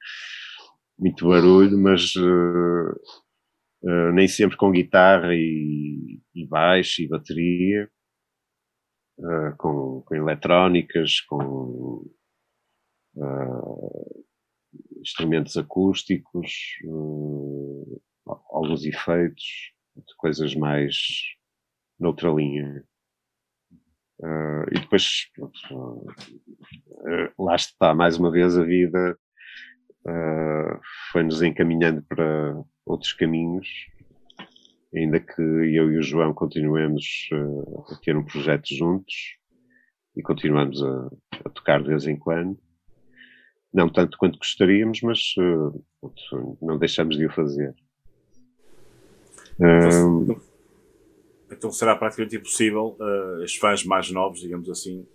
muito 0.98 1.28
barulho, 1.28 1.78
mas 1.78 2.14
uh, 2.16 4.12
nem 4.12 4.26
sempre 4.26 4.56
com 4.56 4.72
guitarra 4.72 5.34
e, 5.34 6.20
e 6.34 6.46
baixo 6.46 7.02
e 7.02 7.08
bateria 7.08 7.88
uh, 9.18 9.56
com, 9.56 10.02
com, 10.02 10.14
eletrónicas, 10.14 11.20
com 11.20 12.04
uh, 13.14 14.24
instrumentos 15.00 15.56
acústicos, 15.56 16.52
uh, 16.84 18.02
alguns 18.50 18.84
efeitos, 18.84 19.72
coisas 20.16 20.54
mais 20.54 20.96
noutra 21.98 22.30
linha. 22.30 22.84
e 24.70 24.80
depois, 24.80 25.28
lá 27.38 27.56
está, 27.56 27.94
mais 27.94 28.16
uma 28.18 28.30
vez 28.30 28.56
a 28.56 28.64
vida 28.64 29.18
foi-nos 31.12 31.42
encaminhando 31.42 32.02
para 32.02 32.56
outros 32.86 33.12
caminhos 33.12 33.68
ainda 34.94 35.20
que 35.20 35.40
eu 35.40 35.92
e 35.92 35.98
o 35.98 36.02
João 36.02 36.32
continuemos 36.32 37.28
uh, 37.32 37.84
a 37.92 37.96
ter 37.96 38.16
um 38.16 38.24
projeto 38.24 38.74
juntos 38.74 39.36
e 40.16 40.22
continuamos 40.22 40.82
a, 40.82 41.10
a, 41.44 41.50
tocar 41.50 41.82
de 41.82 41.88
vez 41.88 42.06
em 42.06 42.16
quando. 42.16 42.58
Não 43.72 43.88
tanto 43.88 44.16
quanto 44.16 44.38
gostaríamos, 44.38 45.00
mas 45.02 45.34
uh, 45.38 46.58
não 46.60 46.78
deixamos 46.78 47.16
de 47.16 47.26
o 47.26 47.30
fazer. 47.32 47.74
Então, 49.54 50.40
então 51.50 51.70
será 51.70 51.94
praticamente 51.94 52.36
impossível 52.36 52.96
uh, 52.98 53.42
os 53.42 53.54
fãs 53.56 53.84
mais 53.84 54.10
novos, 54.10 54.40
digamos 54.40 54.70
assim, 54.70 55.06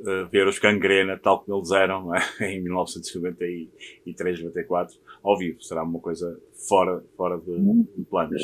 uh, 0.00 0.28
ver 0.30 0.46
os 0.46 0.58
Gangrena 0.58 1.18
tal 1.18 1.44
como 1.44 1.58
eles 1.58 1.70
eram 1.70 2.14
é? 2.14 2.20
em 2.54 2.62
1993, 2.62 4.42
94, 4.42 4.96
ao 5.22 5.38
vivo. 5.38 5.60
Será 5.62 5.82
uma 5.82 6.00
coisa 6.00 6.38
fora, 6.68 7.02
fora 7.16 7.38
de, 7.38 7.56
de 7.96 8.04
planos 8.04 8.42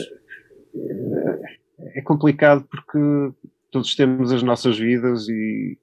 é 1.95 2.03
complicado 2.03 2.67
porque 2.71 2.99
todos 3.71 3.95
temos 3.95 4.33
as 4.33 4.43
nossas 4.43 4.79
vidas 4.79 5.29
e, 5.29 5.79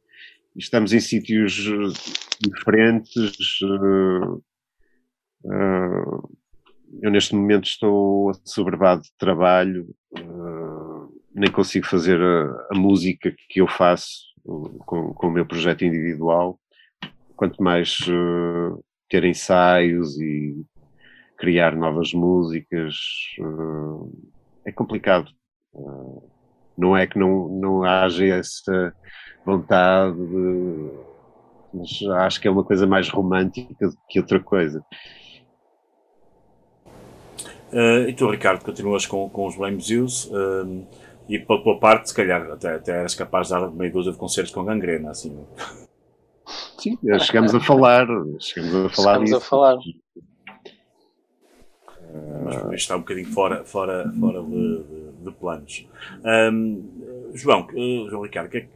estamos 0.55 0.93
em 0.93 0.99
sítios 0.99 1.65
eh, 1.67 2.47
diferentes. 2.47 3.59
Eh, 3.63 4.39
eh, 5.45 6.43
eu 7.01 7.11
neste 7.11 7.35
momento 7.35 7.65
estou 7.65 8.29
assoberbado 8.29 9.01
de 9.01 9.11
trabalho, 9.17 9.87
nem 11.33 11.51
consigo 11.51 11.87
fazer 11.87 12.21
a, 12.21 12.67
a, 12.71 12.77
música 12.77 13.33
que 13.49 13.59
eu 13.59 13.67
faço 13.67 14.32
com, 14.45 15.13
com, 15.13 15.27
o 15.27 15.31
meu 15.31 15.45
projeto 15.45 15.85
individual, 15.85 16.59
quanto 17.35 17.61
mais 17.61 17.97
ter 19.09 19.23
ensaios 19.23 20.19
e 20.19 20.55
criar 21.37 21.75
novas 21.75 22.13
músicas 22.13 22.95
é 24.65 24.71
complicado. 24.71 25.29
Uh, 25.73 26.23
não 26.77 26.95
é 26.95 27.05
que 27.05 27.17
não, 27.17 27.47
não 27.49 27.83
haja 27.83 28.25
essa 28.25 28.93
vontade, 29.45 30.15
de, 30.15 30.91
mas 31.73 32.01
acho 32.23 32.41
que 32.41 32.47
é 32.47 32.51
uma 32.51 32.63
coisa 32.63 32.87
mais 32.87 33.09
romântica 33.09 33.87
do 33.87 33.97
que 34.07 34.19
outra 34.19 34.39
coisa. 34.39 34.83
Uh, 37.71 38.07
e 38.07 38.13
tu, 38.13 38.29
Ricardo, 38.29 38.63
continuas 38.63 39.05
com, 39.05 39.27
com 39.29 39.47
os 39.47 39.55
Blame 39.55 39.81
Zeus 39.81 40.25
uh, 40.25 40.85
e 41.27 41.39
pela 41.39 41.61
tua 41.61 41.79
parte, 41.79 42.09
se 42.09 42.15
calhar, 42.15 42.41
até, 42.51 42.75
até 42.75 42.91
eras 42.91 43.15
capaz 43.15 43.47
de 43.47 43.53
dar 43.53 43.69
meia 43.71 43.91
dúzia 43.91 44.11
de 44.11 44.17
concertos 44.17 44.53
com 44.53 44.63
gangrena, 44.63 45.11
assim. 45.11 45.37
Sim, 46.77 46.97
chegamos 47.21 47.55
a 47.55 47.59
falar, 47.59 48.07
chegamos 48.39 48.75
a 48.75 48.89
falar 48.89 49.13
chegamos 49.13 49.29
disso. 49.29 49.37
a 49.37 49.41
falar 49.41 49.77
mas 52.69 52.81
está 52.81 52.95
um 52.95 52.99
bocadinho 52.99 53.27
fora, 53.27 53.65
fora, 53.65 54.11
fora 54.19 54.43
de, 54.43 54.83
de, 54.83 55.11
de 55.23 55.31
planos. 55.31 55.87
Um, 56.23 57.31
João, 57.33 57.67
uh, 57.73 58.09
João 58.09 58.21
Ricardo, 58.21 58.49
que 58.49 58.57
é 58.57 58.61
que, 58.61 58.69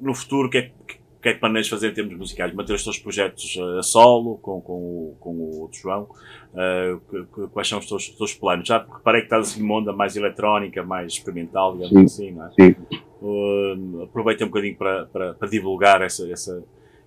no 0.00 0.14
futuro, 0.14 0.48
o 0.48 0.50
que 0.50 0.58
é 0.58 0.62
que 0.86 1.01
que 1.22 1.28
é 1.28 1.34
que 1.34 1.40
planeias 1.40 1.68
fazer 1.68 1.92
em 1.92 1.94
termos 1.94 2.16
musicais? 2.16 2.52
Manter 2.52 2.74
os 2.74 2.82
teus 2.82 2.98
projetos 2.98 3.54
uh, 3.54 3.78
a 3.78 3.82
solo, 3.82 4.38
com, 4.38 4.60
com, 4.60 4.72
o, 4.72 5.16
com 5.20 5.30
o 5.30 5.60
outro 5.60 5.80
João? 5.80 6.08
Uh, 6.52 7.48
quais 7.48 7.68
são 7.68 7.78
os 7.78 7.86
teus, 7.86 8.08
os 8.08 8.16
teus, 8.16 8.34
planos? 8.34 8.66
Já 8.66 8.78
reparei 8.78 9.20
que 9.20 9.26
estás 9.26 9.50
assim 9.50 9.60
numa 9.60 9.76
onda 9.76 9.92
mais 9.92 10.16
eletrónica, 10.16 10.82
mais 10.82 11.12
experimental, 11.12 11.78
digamos 11.78 12.12
sim, 12.12 12.28
assim, 12.28 12.32
não 12.32 12.46
é? 12.46 12.50
Sim. 12.50 12.76
Uh, 13.22 14.02
aproveita 14.02 14.44
um 14.44 14.48
bocadinho 14.48 14.76
para, 14.76 15.06
para, 15.06 15.34
para 15.34 15.48
divulgar 15.48 16.02
essa, 16.02 16.28
essa, 16.28 16.62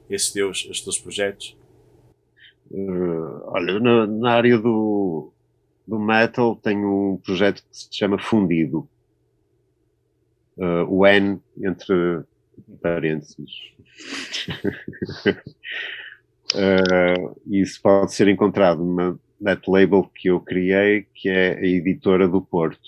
esses, 0.10 0.32
teus, 0.32 0.66
esses 0.70 0.82
teus 0.82 0.98
projetos. 0.98 1.58
olha, 3.48 3.80
na, 3.82 4.08
na 4.08 4.32
área 4.32 4.58
do, 4.58 5.30
do 5.86 6.00
metal 6.00 6.56
tenho 6.56 7.14
um 7.14 7.18
projeto 7.18 7.62
que 7.64 7.78
se 7.78 7.90
chama 7.92 8.18
Fundido. 8.18 8.88
Uh, 10.58 10.88
o 10.88 11.06
N 11.06 11.38
entre 11.58 12.24
parênteses. 12.82 13.52
uh, 16.54 17.42
isso 17.48 17.82
pode 17.82 18.14
ser 18.14 18.28
encontrado 18.28 18.84
numa 18.84 19.20
net 19.40 19.70
label 19.70 20.10
que 20.16 20.30
eu 20.30 20.40
criei, 20.40 21.08
que 21.14 21.30
é 21.30 21.58
a 21.58 21.66
Editora 21.66 22.28
do 22.28 22.42
Porto. 22.42 22.88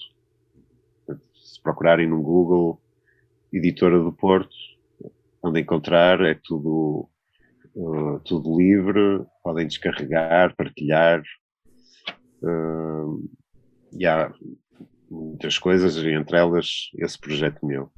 Se 1.35 1.61
procurarem 1.61 2.07
no 2.07 2.21
Google 2.21 2.81
Editora 3.51 3.99
do 3.99 4.11
Porto, 4.11 4.55
onde 5.43 5.61
encontrar, 5.61 6.21
é 6.21 6.33
tudo, 6.43 7.09
uh, 7.75 8.19
tudo 8.25 8.57
livre, 8.57 9.25
podem 9.43 9.67
descarregar, 9.67 10.55
partilhar, 10.55 11.23
Uh, 12.41 13.29
e 13.93 14.05
há 14.05 14.31
muitas 15.09 15.57
coisas, 15.57 15.97
entre 15.97 16.37
elas 16.37 16.89
esse 16.97 17.19
projeto 17.19 17.65
meu. 17.65 17.91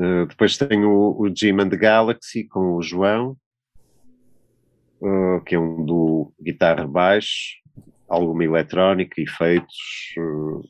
Uh, 0.00 0.24
depois 0.24 0.56
tenho 0.56 0.88
o, 0.88 1.20
o 1.20 1.36
Jim 1.36 1.60
and 1.60 1.68
the 1.68 1.76
Galaxy 1.76 2.44
com 2.44 2.72
o 2.72 2.82
João, 2.82 3.36
uh, 5.02 5.44
que 5.44 5.54
é 5.54 5.58
um 5.58 5.84
do 5.84 6.32
guitarra 6.42 6.86
baixo, 6.86 7.58
alguma 8.08 8.42
eletrónica, 8.42 9.20
efeitos. 9.20 10.14
Uh, 10.16 10.60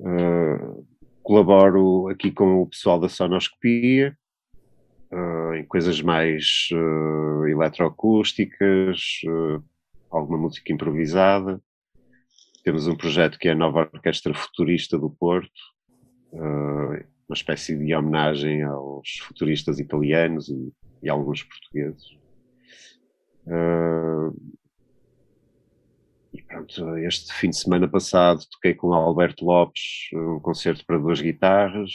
uh, 0.00 0.86
colaboro 1.22 2.08
aqui 2.08 2.30
com 2.30 2.60
o 2.60 2.66
pessoal 2.66 3.00
da 3.00 3.08
sonoscopia, 3.08 4.14
uh, 5.10 5.54
em 5.54 5.64
coisas 5.64 6.02
mais 6.02 6.68
uh, 6.72 7.46
eletroacústicas, 7.46 9.22
uh, 9.26 9.64
alguma 10.10 10.36
música 10.36 10.70
improvisada. 10.70 11.62
Temos 12.62 12.86
um 12.86 12.94
projeto 12.94 13.38
que 13.38 13.48
é 13.48 13.52
a 13.52 13.56
Nova 13.56 13.88
Orquestra 13.90 14.34
Futurista 14.34 14.98
do 14.98 15.08
Porto, 15.08 15.50
uma 17.28 17.34
espécie 17.34 17.76
de 17.76 17.94
homenagem 17.94 18.62
aos 18.62 19.18
futuristas 19.18 19.78
italianos 19.78 20.48
e, 20.48 20.72
e 21.02 21.08
alguns 21.08 21.42
portugueses. 21.42 22.16
E 26.36 26.42
pronto, 26.42 26.98
este 26.98 27.32
fim 27.32 27.48
de 27.48 27.56
semana 27.56 27.88
passado 27.88 28.44
toquei 28.50 28.74
com 28.74 28.92
Alberto 28.92 29.44
Lopes 29.44 30.10
um 30.12 30.38
concerto 30.38 30.84
para 30.84 30.98
duas 30.98 31.20
guitarras. 31.20 31.90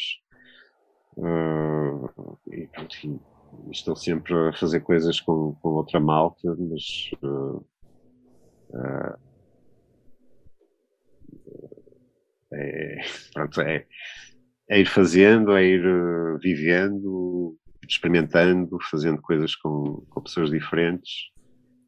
Uh, 1.15 2.37
e 2.51 2.67
pronto, 2.67 2.95
estou 3.71 3.95
sempre 3.95 4.33
a 4.33 4.53
fazer 4.53 4.79
coisas 4.79 5.19
com, 5.19 5.53
com 5.61 5.69
outra 5.69 5.99
malta, 5.99 6.55
mas 6.57 7.11
uh, 7.21 7.63
uh, 8.69 9.19
é, 12.53 13.01
pronto, 13.33 13.61
é, 13.61 13.85
é 14.71 14.79
ir 14.79 14.87
fazendo, 14.87 15.51
é 15.51 15.63
ir 15.63 15.83
vivendo, 16.39 17.55
experimentando, 17.87 18.77
fazendo 18.89 19.21
coisas 19.21 19.55
com, 19.55 20.03
com 20.09 20.21
pessoas 20.21 20.49
diferentes 20.49 21.31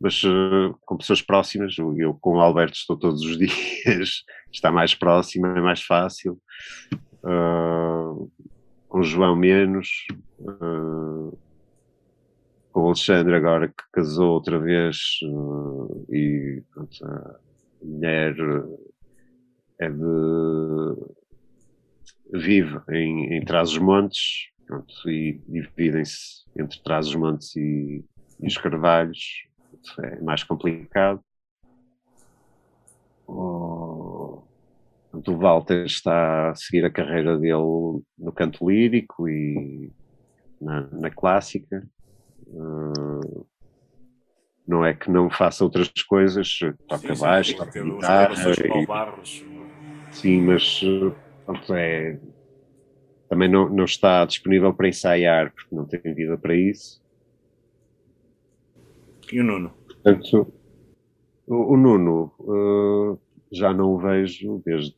mas 0.03 0.21
uh, 0.23 0.77
com 0.85 0.97
pessoas 0.97 1.21
próximas, 1.21 1.77
eu 1.77 2.13
com 2.15 2.35
o 2.35 2.41
Alberto 2.41 2.75
estou 2.75 2.97
todos 2.97 3.21
os 3.21 3.37
dias, 3.39 4.23
está 4.51 4.69
mais 4.69 4.93
próximo, 4.93 5.47
é 5.47 5.61
mais 5.61 5.81
fácil. 5.81 6.37
Uh, 7.23 8.29
com 8.89 8.99
o 8.99 9.03
João 9.03 9.33
menos. 9.33 9.87
Uh, 10.39 11.37
com 12.73 12.81
o 12.81 12.87
Alexandre 12.87 13.33
agora 13.33 13.69
que 13.69 13.83
casou 13.93 14.33
outra 14.33 14.59
vez 14.59 14.97
e 16.09 16.61
pronto, 16.73 17.05
a 17.05 17.39
mulher 17.81 18.35
é 19.79 19.89
de 19.89 20.95
vive 22.31 22.79
em, 22.89 23.33
em 23.35 23.45
Trás-os-Montes 23.45 24.49
e 25.05 25.41
dividem-se 25.47 26.43
entre 26.57 26.81
Trás-os-Montes 26.83 27.55
e, 27.55 28.03
e 28.39 28.47
os 28.47 28.57
Carvalhos 28.57 29.47
é 29.99 30.21
mais 30.21 30.43
complicado. 30.43 31.21
O, 33.27 34.43
o 35.13 35.37
Walter 35.37 35.85
está 35.85 36.51
a 36.51 36.55
seguir 36.55 36.85
a 36.85 36.91
carreira 36.91 37.37
dele 37.37 38.01
no 38.17 38.31
canto 38.33 38.69
lírico 38.69 39.27
e 39.27 39.91
na, 40.59 40.81
na 40.91 41.09
clássica. 41.09 41.87
Uh, 42.47 43.45
não 44.65 44.85
é 44.85 44.93
que 44.93 45.11
não 45.11 45.29
faça 45.29 45.63
outras 45.63 45.89
coisas, 46.07 46.59
toca 46.87 47.13
sim, 47.13 47.21
baixo, 47.21 47.51
sim, 47.51 47.57
toca 47.57 47.83
guitarra. 47.83 48.51
E, 48.51 50.15
sim, 50.15 50.41
mas 50.41 50.79
pronto, 51.45 51.73
é, 51.73 52.19
também 53.33 53.49
não, 53.49 53.67
não 53.67 53.85
está 53.85 54.25
disponível 54.25 54.73
para 54.73 54.87
ensaiar, 54.87 55.51
porque 55.51 55.75
não 55.75 55.85
tem 55.85 55.99
vida 56.13 56.37
para 56.37 56.55
isso. 56.55 57.01
E 59.31 59.39
o 59.39 59.43
Nuno? 59.43 59.71
Portanto, 59.87 60.53
o, 61.47 61.73
o 61.73 61.77
Nuno 61.77 62.31
uh, 62.39 63.19
já 63.51 63.73
não 63.73 63.93
o 63.93 63.97
vejo 63.97 64.61
desde 64.63 64.95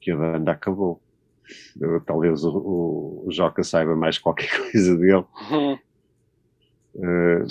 que 0.00 0.10
a 0.10 0.16
banda 0.16 0.52
acabou. 0.52 1.00
Uh, 1.76 2.00
talvez 2.06 2.42
o, 2.44 3.24
o, 3.26 3.30
Joca 3.30 3.62
saiba 3.62 3.94
mais 3.94 4.18
qualquer 4.18 4.48
coisa 4.72 4.96
dele. 4.96 5.24
Uhum. 5.50 5.78
Uh, 6.94 7.46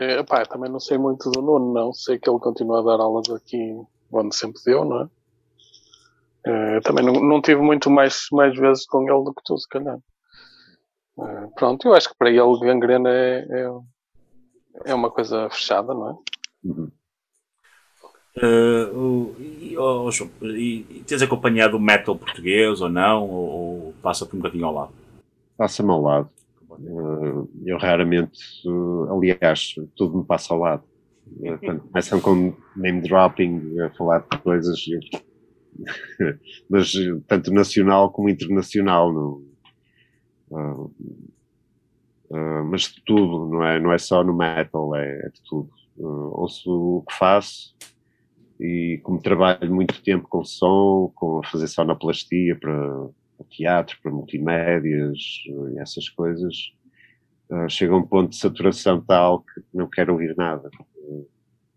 é, 0.00 0.22
pá, 0.22 0.44
também 0.46 0.70
não 0.70 0.80
sei 0.80 0.98
muito 0.98 1.30
do 1.30 1.42
Nuno, 1.42 1.72
não. 1.72 1.92
Sei 1.92 2.18
que 2.18 2.28
ele 2.28 2.38
continua 2.40 2.80
a 2.80 2.82
dar 2.82 3.02
aulas 3.02 3.30
aqui 3.30 3.76
onde 4.12 4.34
sempre 4.34 4.60
deu, 4.64 4.84
não 4.84 5.02
é? 5.02 5.08
Uh, 6.46 6.80
também 6.82 7.04
não, 7.04 7.14
não 7.14 7.42
tive 7.42 7.60
muito 7.60 7.90
mais, 7.90 8.26
mais 8.32 8.56
vezes 8.56 8.86
com 8.86 9.02
ele 9.02 9.24
do 9.24 9.34
que 9.34 9.42
tu, 9.44 9.58
se 9.58 9.68
calhar. 9.68 9.98
Uh, 11.16 11.52
pronto, 11.54 11.86
eu 11.86 11.94
acho 11.94 12.08
que 12.08 12.16
para 12.16 12.30
ele 12.30 12.60
gangrena 12.60 13.10
é, 13.10 13.46
é, 13.50 13.70
é 14.86 14.94
uma 14.94 15.10
coisa 15.10 15.50
fechada, 15.50 15.92
não 15.92 16.10
é? 16.10 16.16
Uhum. 16.64 16.90
Uh, 18.40 19.34
e, 19.40 19.76
oh, 19.76 20.10
João, 20.12 20.30
e, 20.42 21.02
tens 21.06 21.22
acompanhado 21.22 21.76
o 21.76 21.80
metal 21.80 22.16
português 22.16 22.80
ou 22.80 22.88
não? 22.88 23.28
Ou, 23.28 23.48
ou 23.48 23.94
passa-te 24.00 24.34
um 24.34 24.38
bocadinho 24.38 24.66
ao 24.66 24.74
lado? 24.74 24.92
Passa-me 25.56 25.90
ao 25.90 26.00
lado. 26.00 26.30
Uh, 26.70 27.50
eu 27.66 27.76
raramente, 27.78 28.40
uh, 28.64 29.12
aliás, 29.12 29.74
tudo 29.96 30.18
me 30.18 30.24
passa 30.24 30.54
ao 30.54 30.60
lado. 30.60 30.84
Quando 31.60 31.80
começam 31.80 32.20
com 32.20 32.54
name 32.76 33.02
dropping, 33.02 33.80
a 33.80 33.90
falar 33.90 34.26
de 34.30 34.38
coisas, 34.38 34.78
mas 36.68 36.92
tanto 37.26 37.52
nacional 37.52 38.10
como 38.10 38.28
internacional, 38.28 39.12
Uh, 40.50 40.90
uh, 42.30 42.64
mas 42.64 42.82
de 42.82 43.02
tudo, 43.04 43.50
não 43.50 43.64
é, 43.64 43.78
não 43.78 43.92
é 43.92 43.98
só 43.98 44.24
no 44.24 44.34
metal, 44.34 44.94
é, 44.96 45.26
é 45.26 45.28
de 45.28 45.42
tudo. 45.48 45.70
Uh, 45.96 46.40
ouço 46.40 46.70
o 46.70 47.04
que 47.08 47.14
faço 47.14 47.76
e 48.60 49.00
como 49.02 49.20
trabalho 49.20 49.72
muito 49.72 50.02
tempo 50.02 50.26
com 50.28 50.44
som, 50.44 51.12
com 51.14 51.38
a 51.38 51.44
fazer 51.44 51.68
sonoplastia 51.68 52.56
para, 52.56 53.08
para 53.36 53.46
teatro, 53.48 53.96
para 54.02 54.10
multimédias 54.10 55.18
e 55.46 55.78
essas 55.78 56.08
coisas, 56.08 56.72
uh, 57.50 57.68
chega 57.68 57.92
a 57.92 57.96
um 57.96 58.06
ponto 58.06 58.30
de 58.30 58.36
saturação 58.36 59.00
tal 59.00 59.40
que 59.42 59.62
não 59.72 59.88
quero 59.88 60.12
ouvir 60.12 60.34
nada. 60.36 60.70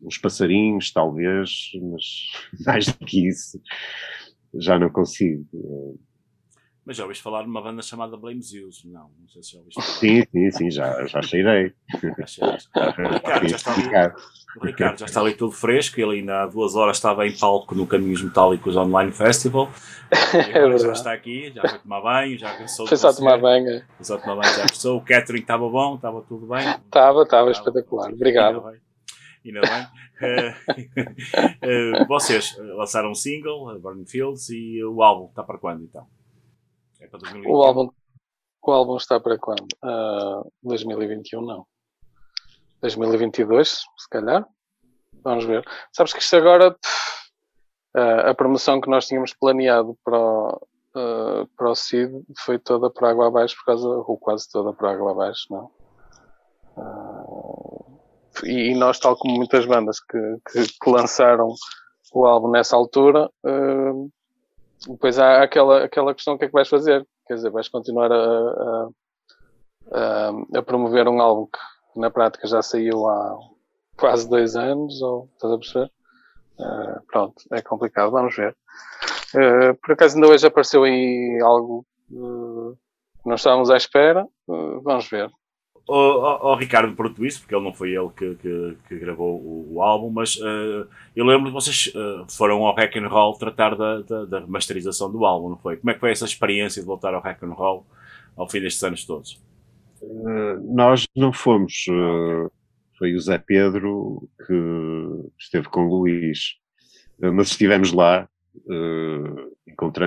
Uns 0.02 0.18
passarinhos, 0.18 0.92
talvez, 0.92 1.72
mas 1.82 2.32
mais 2.66 2.88
do 2.88 3.06
que 3.06 3.28
isso, 3.28 3.62
já 4.56 4.80
não 4.80 4.90
consigo. 4.90 5.46
Uh, 5.54 6.00
mas 6.86 6.98
já 6.98 7.04
ouviste 7.04 7.24
falar 7.24 7.44
de 7.44 7.50
uma 7.50 7.62
banda 7.62 7.82
chamada 7.84 8.18
Blame 8.18 8.42
Zeus? 8.42 8.84
Não, 8.86 9.12
não 9.20 9.28
sei 9.28 9.44
se 9.44 9.52
já 9.52 9.60
ouviste 9.60 9.82
falar. 9.82 9.98
Sim, 9.98 10.24
sim, 10.32 10.52
sim, 10.52 10.72
já, 10.72 11.06
já 11.06 11.22
cheirei. 11.22 11.74
o, 11.94 13.14
Ricardo 13.14 13.48
já 13.48 13.56
está 13.56 13.74
ali, 13.74 14.14
o 14.58 14.66
Ricardo 14.66 15.00
já 15.00 15.06
está 15.06 15.22
ali 15.22 15.34
tudo 15.36 15.52
fresco, 15.52 16.02
ele 16.02 16.20
ainda 16.20 16.42
há 16.42 16.48
duas 16.48 16.76
horas 16.76 16.98
estava 16.98 17.28
em 17.28 17.38
palco 17.38 17.76
no 17.76 17.86
Caminhos 17.86 18.24
Metálicos 18.24 18.76
Online 18.76 19.12
Festival. 19.12 19.70
Agora 20.56 20.78
já 20.80 20.92
está 20.92 21.14
aqui, 21.14 21.52
já 21.54 21.62
foi 21.62 21.80
tomar 21.80 22.02
banho, 22.02 22.38
já 22.40 22.58
cansou 22.58 22.88
Foi 22.88 22.98
só 22.98 23.14
tomar 23.14 23.38
banho. 23.38 23.70
É. 23.70 23.86
Foi 23.98 24.06
só 24.06 24.18
tomar 24.18 24.36
banho, 24.38 24.56
já 24.56 24.68
cansou. 24.68 24.98
O 24.98 25.02
catering 25.02 25.42
estava 25.42 25.70
bom, 25.70 25.96
estava 25.96 26.22
tudo 26.24 26.48
bem. 26.48 26.68
Estava, 26.68 27.22
estava 27.22 27.52
espetacular. 27.52 28.12
Obrigado. 28.12 28.64
Ainda 29.46 29.62
bem. 29.62 29.88
uh, 30.22 32.02
uh, 32.04 32.08
vocês 32.08 32.58
lançaram 32.58 33.12
um 33.12 33.16
single, 33.16 33.80
Burning 33.80 34.06
Fields, 34.08 34.50
e 34.50 34.84
o 34.84 35.04
álbum 35.04 35.28
está 35.28 35.44
para 35.44 35.60
quando 35.60 35.84
então? 35.84 36.08
Para 37.12 37.20
2021? 37.20 37.54
O 37.54 37.64
álbum, 37.64 37.90
o 38.64 38.72
álbum 38.72 38.98
está 38.98 39.20
para 39.20 39.38
quando? 39.38 39.68
Uh, 39.84 40.50
2021 40.64 41.42
não. 41.42 41.68
2022, 42.82 43.70
se 43.70 44.10
calhar. 44.10 44.48
Vamos 45.24 45.46
ver. 45.46 45.68
Sabes 45.94 46.14
que 46.14 46.20
isto 46.20 46.36
agora, 46.38 46.72
uh, 47.96 48.30
a 48.30 48.34
promoção 48.34 48.80
que 48.80 48.90
nós 48.90 49.08
tínhamos 49.08 49.34
planeado 49.34 49.98
para 50.04 50.18
o, 50.18 50.56
uh, 50.96 51.48
para 51.58 51.70
o 51.70 51.76
CID 51.76 52.24
foi 52.40 52.58
toda 52.58 52.90
para 52.90 53.10
água 53.10 53.28
abaixo, 53.28 53.58
por 53.58 53.66
causa, 53.66 53.88
ou 53.88 54.18
quase 54.18 54.50
toda 54.50 54.74
para 54.74 54.92
água 54.92 55.12
abaixo, 55.12 55.46
não? 55.50 55.70
Uh, 56.78 58.00
e, 58.46 58.72
e, 58.72 58.76
nós, 58.76 58.98
tal 58.98 59.18
como 59.18 59.36
muitas 59.36 59.66
bandas 59.66 60.00
que, 60.00 60.38
que, 60.50 60.66
que 60.82 60.90
lançaram 60.90 61.54
o 62.14 62.26
álbum 62.26 62.50
nessa 62.50 62.76
altura, 62.76 63.30
uh, 63.46 64.10
depois 64.88 65.20
há 65.20 65.44
aquela, 65.44 65.84
aquela 65.84 66.14
questão: 66.14 66.34
o 66.34 66.38
que 66.38 66.46
é 66.46 66.48
que 66.48 66.54
vais 66.54 66.70
fazer? 66.70 67.06
Quer 67.28 67.36
dizer, 67.36 67.50
vais 67.50 67.70
continuar 67.70 68.12
a, 68.12 68.90
a, 69.92 70.32
a, 70.56 70.62
promover 70.64 71.08
um 71.08 71.22
álbum 71.22 71.48
que 71.48 72.00
na 72.00 72.10
prática 72.10 72.48
já 72.48 72.62
saiu 72.62 73.08
há 73.08 73.38
quase 73.98 74.30
dois 74.30 74.56
anos, 74.56 75.02
ou 75.02 75.30
estás 75.34 75.54
a 75.54 75.58
perceber? 75.58 75.92
Uh, 76.60 77.06
pronto, 77.08 77.36
é 77.52 77.62
complicado, 77.62 78.12
vamos 78.12 78.36
ver. 78.36 78.56
Uh, 79.34 79.74
por 79.82 79.94
acaso 79.94 80.16
ainda 80.16 80.28
hoje 80.28 80.46
apareceu 80.46 80.84
aí 80.84 81.40
algo 81.42 81.86
uh, 82.12 82.78
que 83.22 83.30
não 83.30 83.36
estávamos 83.36 83.70
à 83.70 83.78
espera, 83.78 84.28
vamos 84.48 85.08
ver. 85.10 85.32
Ao, 85.88 86.56
Ricardo 86.56 86.96
pronto 86.96 87.26
isso, 87.26 87.42
porque 87.42 87.56
ele 87.56 87.64
não 87.64 87.74
foi 87.74 87.92
ele 87.92 88.10
que, 88.16 88.36
que, 88.36 88.78
que 88.88 89.00
gravou 89.00 89.40
o, 89.40 89.76
o, 89.76 89.82
álbum, 89.82 90.10
mas 90.10 90.36
uh, 90.38 90.88
eu 91.16 91.26
lembro 91.26 91.48
que 91.48 91.54
vocês 91.54 91.92
uh, 91.96 92.26
foram 92.30 92.64
ao 92.66 92.76
Rock 92.76 93.00
and 93.00 93.08
Roll 93.08 93.38
tratar 93.38 93.76
da, 93.76 94.02
da, 94.02 94.26
da, 94.26 94.40
remasterização 94.40 95.12
do 95.12 95.26
álbum, 95.26 95.50
não 95.50 95.58
foi? 95.58 95.78
Como 95.78 95.90
é 95.90 95.94
que 95.94 96.00
foi 96.00 96.12
essa 96.12 96.26
experiência 96.26 96.82
de 96.82 96.88
voltar 96.88 97.14
ao 97.14 97.22
Rock 97.22 97.44
and 97.46 97.54
Roll 97.54 97.86
ao 98.38 98.50
fim 98.50 98.62
destes 98.62 98.84
anos 98.84 99.06
todos? 99.06 99.42
Uh, 100.02 100.74
nós 100.74 101.06
não 101.16 101.34
fomos, 101.34 101.86
foi 102.98 103.14
o 103.14 103.20
Zé 103.20 103.38
Pedro 103.38 104.28
que 104.48 105.34
esteve 105.40 105.68
com 105.68 105.86
o 105.86 106.02
Luís, 106.02 106.56
mas 107.20 107.50
estivemos 107.50 107.92
lá, 107.92 108.28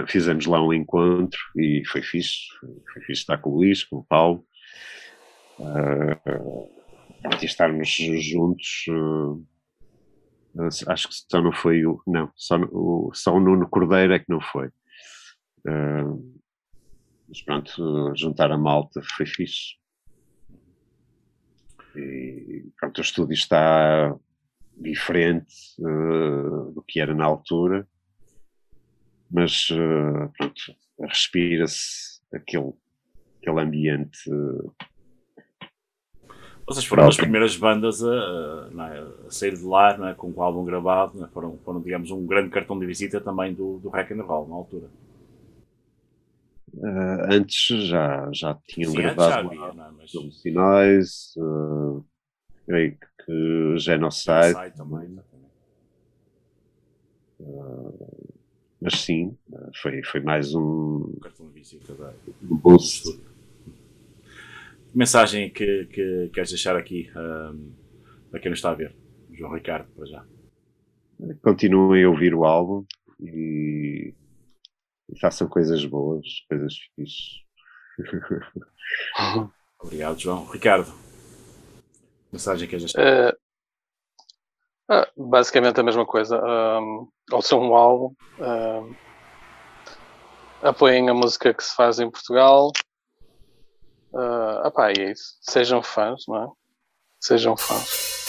fizemos 0.07 0.47
lá 0.47 0.65
um 0.65 0.73
encontro 0.73 1.39
e 1.57 1.83
foi 1.87 2.03
fixe, 2.03 2.49
foi 2.93 3.03
fixe 3.03 3.21
estar 3.21 3.39
com 3.39 3.51
o 3.51 3.57
Luís, 3.57 3.85
com 3.85 3.99
o 3.99 4.05
Paulo, 4.05 4.45
uh, 5.59 7.39
de 7.39 7.47
estarmos 7.47 7.89
juntos. 7.89 8.87
Uh, 8.89 9.45
acho 10.89 11.09
que 11.09 11.15
só 11.31 11.43
não 11.43 11.53
foi 11.53 11.85
o. 11.85 12.01
Não, 12.07 12.31
só 12.35 12.57
o, 12.57 13.11
só 13.13 13.35
o 13.35 13.41
Nuno 13.41 13.69
Cordeiro 13.69 14.13
é 14.13 14.19
que 14.19 14.31
não 14.31 14.41
foi. 14.41 14.69
Uh, 15.67 16.35
mas 17.29 17.43
pronto, 17.43 18.13
juntar 18.15 18.53
a 18.53 18.59
malta 18.59 19.01
foi 19.17 19.27
fixe. 19.27 19.77
E 21.97 22.67
pronto, 22.79 22.99
o 22.99 23.01
estúdio 23.01 23.35
está 23.35 24.15
diferente 24.77 25.55
uh, 25.79 26.73
do 26.73 26.83
que 26.83 27.01
era 27.01 27.15
na 27.15 27.25
altura, 27.25 27.89
mas 29.31 29.71
uh, 29.71 30.29
pronto, 30.37 30.77
respira-se 31.01 32.21
aquele, 32.33 32.73
aquele 33.39 33.61
ambiente 33.61 34.29
vocês 36.67 36.85
foram 36.87 37.05
das 37.05 37.17
primeiras 37.17 37.57
bandas 37.57 38.03
a, 38.03 38.09
a, 38.09 38.95
é, 38.95 39.27
a, 39.27 39.31
sair 39.31 39.55
de 39.55 39.65
lá 39.65 40.11
é, 40.11 40.15
com 40.15 40.31
o 40.31 40.43
álbum 40.43 40.65
gravado, 40.65 41.23
é? 41.23 41.29
foram, 41.29 41.59
foram, 41.59 41.81
digamos, 41.81 42.11
um 42.11 42.27
grande 42.27 42.51
cartão 42.51 42.79
de 42.79 42.87
visita 42.87 43.21
também 43.21 43.53
do, 43.53 43.79
do 43.79 43.91
Rock 43.91 44.15
and 44.15 44.23
Roll 44.23 44.49
na 44.49 44.55
altura. 44.55 44.87
Uh, 46.75 47.33
antes 47.33 47.87
já, 47.87 48.29
já 48.33 48.59
tinham 48.67 48.91
Sim, 48.91 48.97
gravado 48.97 49.31
já 49.31 49.39
havia, 49.41 49.61
lá, 49.61 49.93
mas... 49.97 50.11
Sinais, 50.41 51.35
uh, 51.37 52.05
creio 52.67 52.97
que 53.25 53.79
Genocide. 53.79 54.49
Genocide 54.49 54.77
também. 54.77 55.19
Uh, 57.41 58.35
mas 58.81 59.01
sim, 59.01 59.37
foi, 59.81 60.03
foi 60.03 60.21
mais 60.21 60.55
um. 60.55 61.15
Um 61.17 61.21
cartão 61.21 61.47
de 61.47 61.53
visita 61.53 61.95
da, 61.95 62.13
um 62.43 62.57
boost 62.57 63.09
mensagem 64.95 65.53
que, 65.53 65.87
que 65.87 66.31
queres 66.33 66.51
deixar 66.51 66.77
aqui 66.77 67.11
um, 67.17 67.75
para 68.31 68.41
quem 68.41 68.51
nos 68.51 68.59
está 68.59 68.71
a 68.71 68.75
ver? 68.75 68.97
João 69.33 69.53
Ricardo, 69.53 69.89
para 69.95 70.07
já. 70.07 70.25
Continuem 71.43 72.05
a 72.05 72.09
ouvir 72.09 72.35
o 72.35 72.45
álbum 72.45 72.85
e, 73.21 74.15
e 75.11 75.21
façam 75.21 75.49
coisas 75.49 75.85
boas, 75.85 76.27
coisas 76.49 76.75
fixas. 76.95 77.45
Obrigado, 79.81 80.19
João. 80.19 80.47
Ricardo, 80.47 80.93
mensagem 82.33 82.67
que 82.67 82.77
queres 82.77 82.93
deixar? 82.93 83.35
Uh, 84.91 85.29
basicamente 85.29 85.81
a 85.81 85.85
mesma 85.85 86.07
coisa. 86.07 86.41
Um, 86.43 87.09
ouçam 87.33 87.61
um 87.61 87.75
álbum. 87.75 88.15
Um, 88.39 88.95
apoiem 90.63 91.09
a 91.09 91.15
música 91.15 91.53
que 91.53 91.63
se 91.63 91.75
faz 91.75 91.99
em 91.99 92.11
Portugal. 92.11 92.73
Uh, 94.15 94.67
opá, 94.69 94.91
é 94.91 95.11
isso. 95.11 95.37
Sejam 95.41 95.83
fãs, 95.83 96.25
não 96.29 96.45
é? 96.45 96.49
Sejam 97.21 97.57
fãs. 97.57 98.24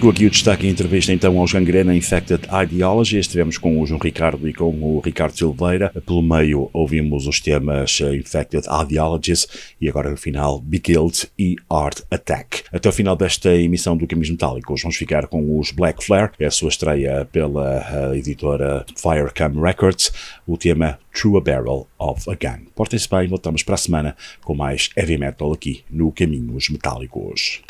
Ficou 0.00 0.12
aqui 0.12 0.24
o 0.24 0.30
destaque 0.30 0.66
em 0.66 0.70
entrevista 0.70 1.12
então 1.12 1.38
aos 1.38 1.52
Gangrena 1.52 1.94
Infected 1.94 2.48
Ideology. 2.50 3.18
Estivemos 3.18 3.58
com 3.58 3.78
o 3.78 3.86
João 3.86 4.00
Ricardo 4.02 4.48
e 4.48 4.54
com 4.54 4.70
o 4.70 4.98
Ricardo 4.98 5.36
Silveira. 5.36 5.92
Pelo 6.06 6.22
meio 6.22 6.70
ouvimos 6.72 7.26
os 7.26 7.38
temas 7.38 8.00
eh, 8.00 8.16
Infected 8.16 8.66
Ideologies 8.66 9.46
e 9.78 9.90
agora 9.90 10.08
no 10.08 10.16
final 10.16 10.58
Be 10.58 10.78
Killed 10.78 11.28
e 11.38 11.56
Art 11.68 12.00
Attack. 12.10 12.62
Até 12.72 12.88
o 12.88 12.92
final 12.92 13.14
desta 13.14 13.54
emissão 13.54 13.94
do 13.94 14.06
Caminhos 14.06 14.30
Metálicos 14.30 14.80
vamos 14.80 14.96
ficar 14.96 15.26
com 15.26 15.58
os 15.58 15.70
Black 15.70 16.02
Flare, 16.02 16.30
é 16.38 16.46
a 16.46 16.50
sua 16.50 16.70
estreia 16.70 17.28
pela 17.30 17.84
eh, 18.14 18.16
editora 18.16 18.86
Firecam 18.96 19.60
Records, 19.60 20.10
o 20.46 20.56
tema 20.56 20.98
True 21.12 21.36
a 21.36 21.40
Barrel 21.42 21.86
of 21.98 22.24
a 22.30 22.34
Gun. 22.34 22.64
Portem-se 22.74 23.06
bem, 23.06 23.28
voltamos 23.28 23.62
para 23.62 23.74
a 23.74 23.78
semana 23.78 24.16
com 24.42 24.54
mais 24.54 24.88
heavy 24.96 25.18
metal 25.18 25.52
aqui 25.52 25.84
no 25.90 26.10
Caminhos 26.10 26.70
Metálicos. 26.70 27.60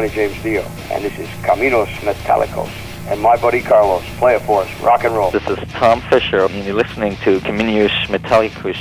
Hi, 0.00 0.06
this 0.06 0.14
James 0.14 0.42
Dio, 0.42 0.62
and 0.90 1.04
this 1.04 1.18
is 1.18 1.28
Caminos 1.44 1.88
Metallicos. 2.00 2.70
And 3.10 3.20
my 3.20 3.36
buddy 3.36 3.60
Carlos, 3.60 4.02
play 4.16 4.34
it 4.34 4.40
for 4.40 4.62
us, 4.62 4.80
rock 4.80 5.04
and 5.04 5.14
roll. 5.14 5.30
This 5.30 5.46
is 5.46 5.58
Tom 5.72 6.00
Fisher, 6.08 6.46
and 6.46 6.64
you're 6.64 6.74
listening 6.74 7.16
to 7.16 7.38
Caminos 7.40 7.90
Metallicos 8.06 8.78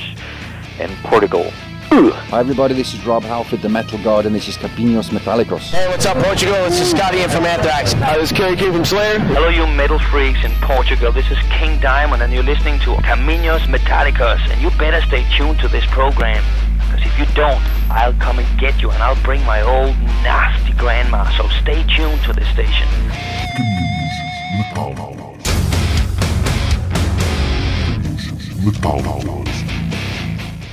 in 0.80 0.90
Portugal. 1.04 1.52
Hi 1.92 2.40
everybody, 2.40 2.74
this 2.74 2.94
is 2.94 3.06
Rob 3.06 3.24
Halford, 3.24 3.62
the 3.62 3.68
Metal 3.68 4.00
God, 4.02 4.28
and 4.28 4.34
this 4.34 4.48
is 4.48 4.56
Capinos 4.56 5.10
Metallicos. 5.10 5.72
Hey, 5.72 5.90
what's 5.90 6.06
up, 6.06 6.24
Portugal? 6.24 6.56
This 6.64 6.80
is 6.80 6.92
Scotty 6.92 7.20
in 7.20 7.30
from 7.30 7.44
Anthrax. 7.44 7.92
Hi, 7.92 8.18
this 8.18 8.32
is 8.32 8.38
Kerry 8.38 8.56
King 8.56 8.72
from 8.72 8.86
Slayer. 8.86 9.20
Hello, 9.20 9.50
you 9.50 9.68
metal 9.68 10.00
freaks 10.00 10.46
in 10.46 10.52
Portugal. 10.62 11.12
This 11.12 11.30
is 11.30 11.38
King 11.50 11.82
Diamond, 11.82 12.24
and 12.24 12.32
you're 12.32 12.44
listening 12.44 12.80
to 12.80 12.92
Caminos 13.04 13.68
Metallicos. 13.68 14.40
And 14.50 14.62
you 14.62 14.70
better 14.78 15.06
stay 15.06 15.26
tuned 15.36 15.60
to 15.60 15.68
this 15.68 15.86
program. 15.88 16.46
Because 16.78 17.06
if 17.06 17.20
you 17.20 17.26
don't, 17.36 17.62
I'll 17.92 18.14
come 18.14 18.40
and 18.40 18.60
get 18.60 18.82
you, 18.82 18.90
and 18.90 19.04
I'll 19.04 19.22
bring 19.22 19.44
my 19.46 19.62
old 19.62 19.98
nasty 20.24 20.69
grandma. 20.80 21.30
So 21.38 21.48
stay 21.62 21.84
tuned 21.84 22.22
to 22.24 22.34
this 22.34 22.48
station. 22.50 22.88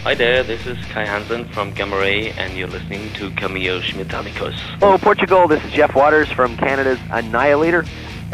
Hi 0.05 0.15
there, 0.15 0.45
this 0.45 0.65
is 0.67 0.79
Kai 0.87 1.05
Hansen 1.05 1.45
from 1.47 1.73
Gamma 1.73 1.97
Ray, 1.99 2.31
and 2.31 2.57
you're 2.57 2.69
listening 2.69 3.13
to 3.15 3.31
Camillos 3.33 3.83
Metallicos. 3.91 4.55
Hello, 4.79 4.97
Portugal. 4.97 5.49
This 5.49 5.65
is 5.65 5.73
Jeff 5.73 5.97
Waters 5.97 6.31
from 6.31 6.57
Canada's 6.57 7.01
Annihilator, 7.11 7.85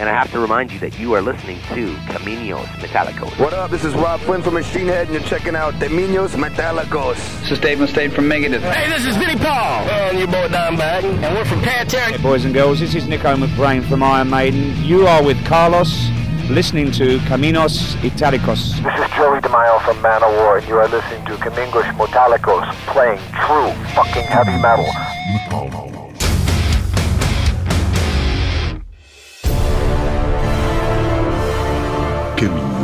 and 0.02 0.10
I 0.10 0.14
have 0.14 0.32
to 0.32 0.40
remind 0.40 0.72
you 0.72 0.80
that 0.80 0.98
you 0.98 1.14
are 1.14 1.22
listening 1.22 1.60
to 1.74 1.94
Caminos 2.10 2.66
Metallicos. 2.80 3.38
What 3.38 3.54
up? 3.54 3.70
This 3.70 3.84
is 3.84 3.94
Rob 3.94 4.18
Flynn 4.18 4.42
from 4.42 4.54
Machine 4.54 4.88
Head, 4.88 5.06
and 5.06 5.14
you're 5.14 5.22
checking 5.28 5.54
out 5.54 5.74
Deminos 5.74 6.30
Metallicos. 6.30 7.14
This 7.42 7.52
is 7.52 7.60
Dave 7.60 7.78
Mustaine 7.78 8.10
from 8.10 8.24
Megadeth. 8.24 8.62
Hey, 8.72 8.90
this 8.90 9.06
is 9.06 9.16
Vinnie 9.16 9.36
Paul. 9.36 9.88
And 9.88 10.18
your 10.18 10.26
boy 10.26 10.48
Don 10.48 10.76
Bag. 10.76 11.04
And 11.04 11.36
we're 11.36 11.44
from 11.44 11.60
Pantera. 11.60 12.10
Hey, 12.10 12.20
boys 12.20 12.44
and 12.44 12.52
girls, 12.52 12.80
this 12.80 12.96
is 12.96 13.06
Nico 13.06 13.36
McBrain 13.36 13.88
from 13.88 14.02
Iron 14.02 14.28
Maiden. 14.28 14.74
You 14.82 15.06
are 15.06 15.22
with 15.22 15.38
Carlos, 15.46 16.08
listening 16.50 16.90
to 16.92 17.18
Caminos 17.18 17.94
Italicos. 18.02 18.82
This 18.82 19.06
is 19.06 19.14
Joey 19.14 19.38
DeMaio 19.38 19.80
from 19.84 19.98
Manowar, 19.98 20.58
and 20.58 20.66
you 20.66 20.78
are 20.78 20.88
listening 20.88 21.24
to 21.26 21.36
Camingos 21.36 21.84
Metallicos, 21.94 22.68
playing 22.86 23.20
true 23.46 23.70
fucking 23.94 24.24
heavy 24.24 24.60
metal. 24.60 25.81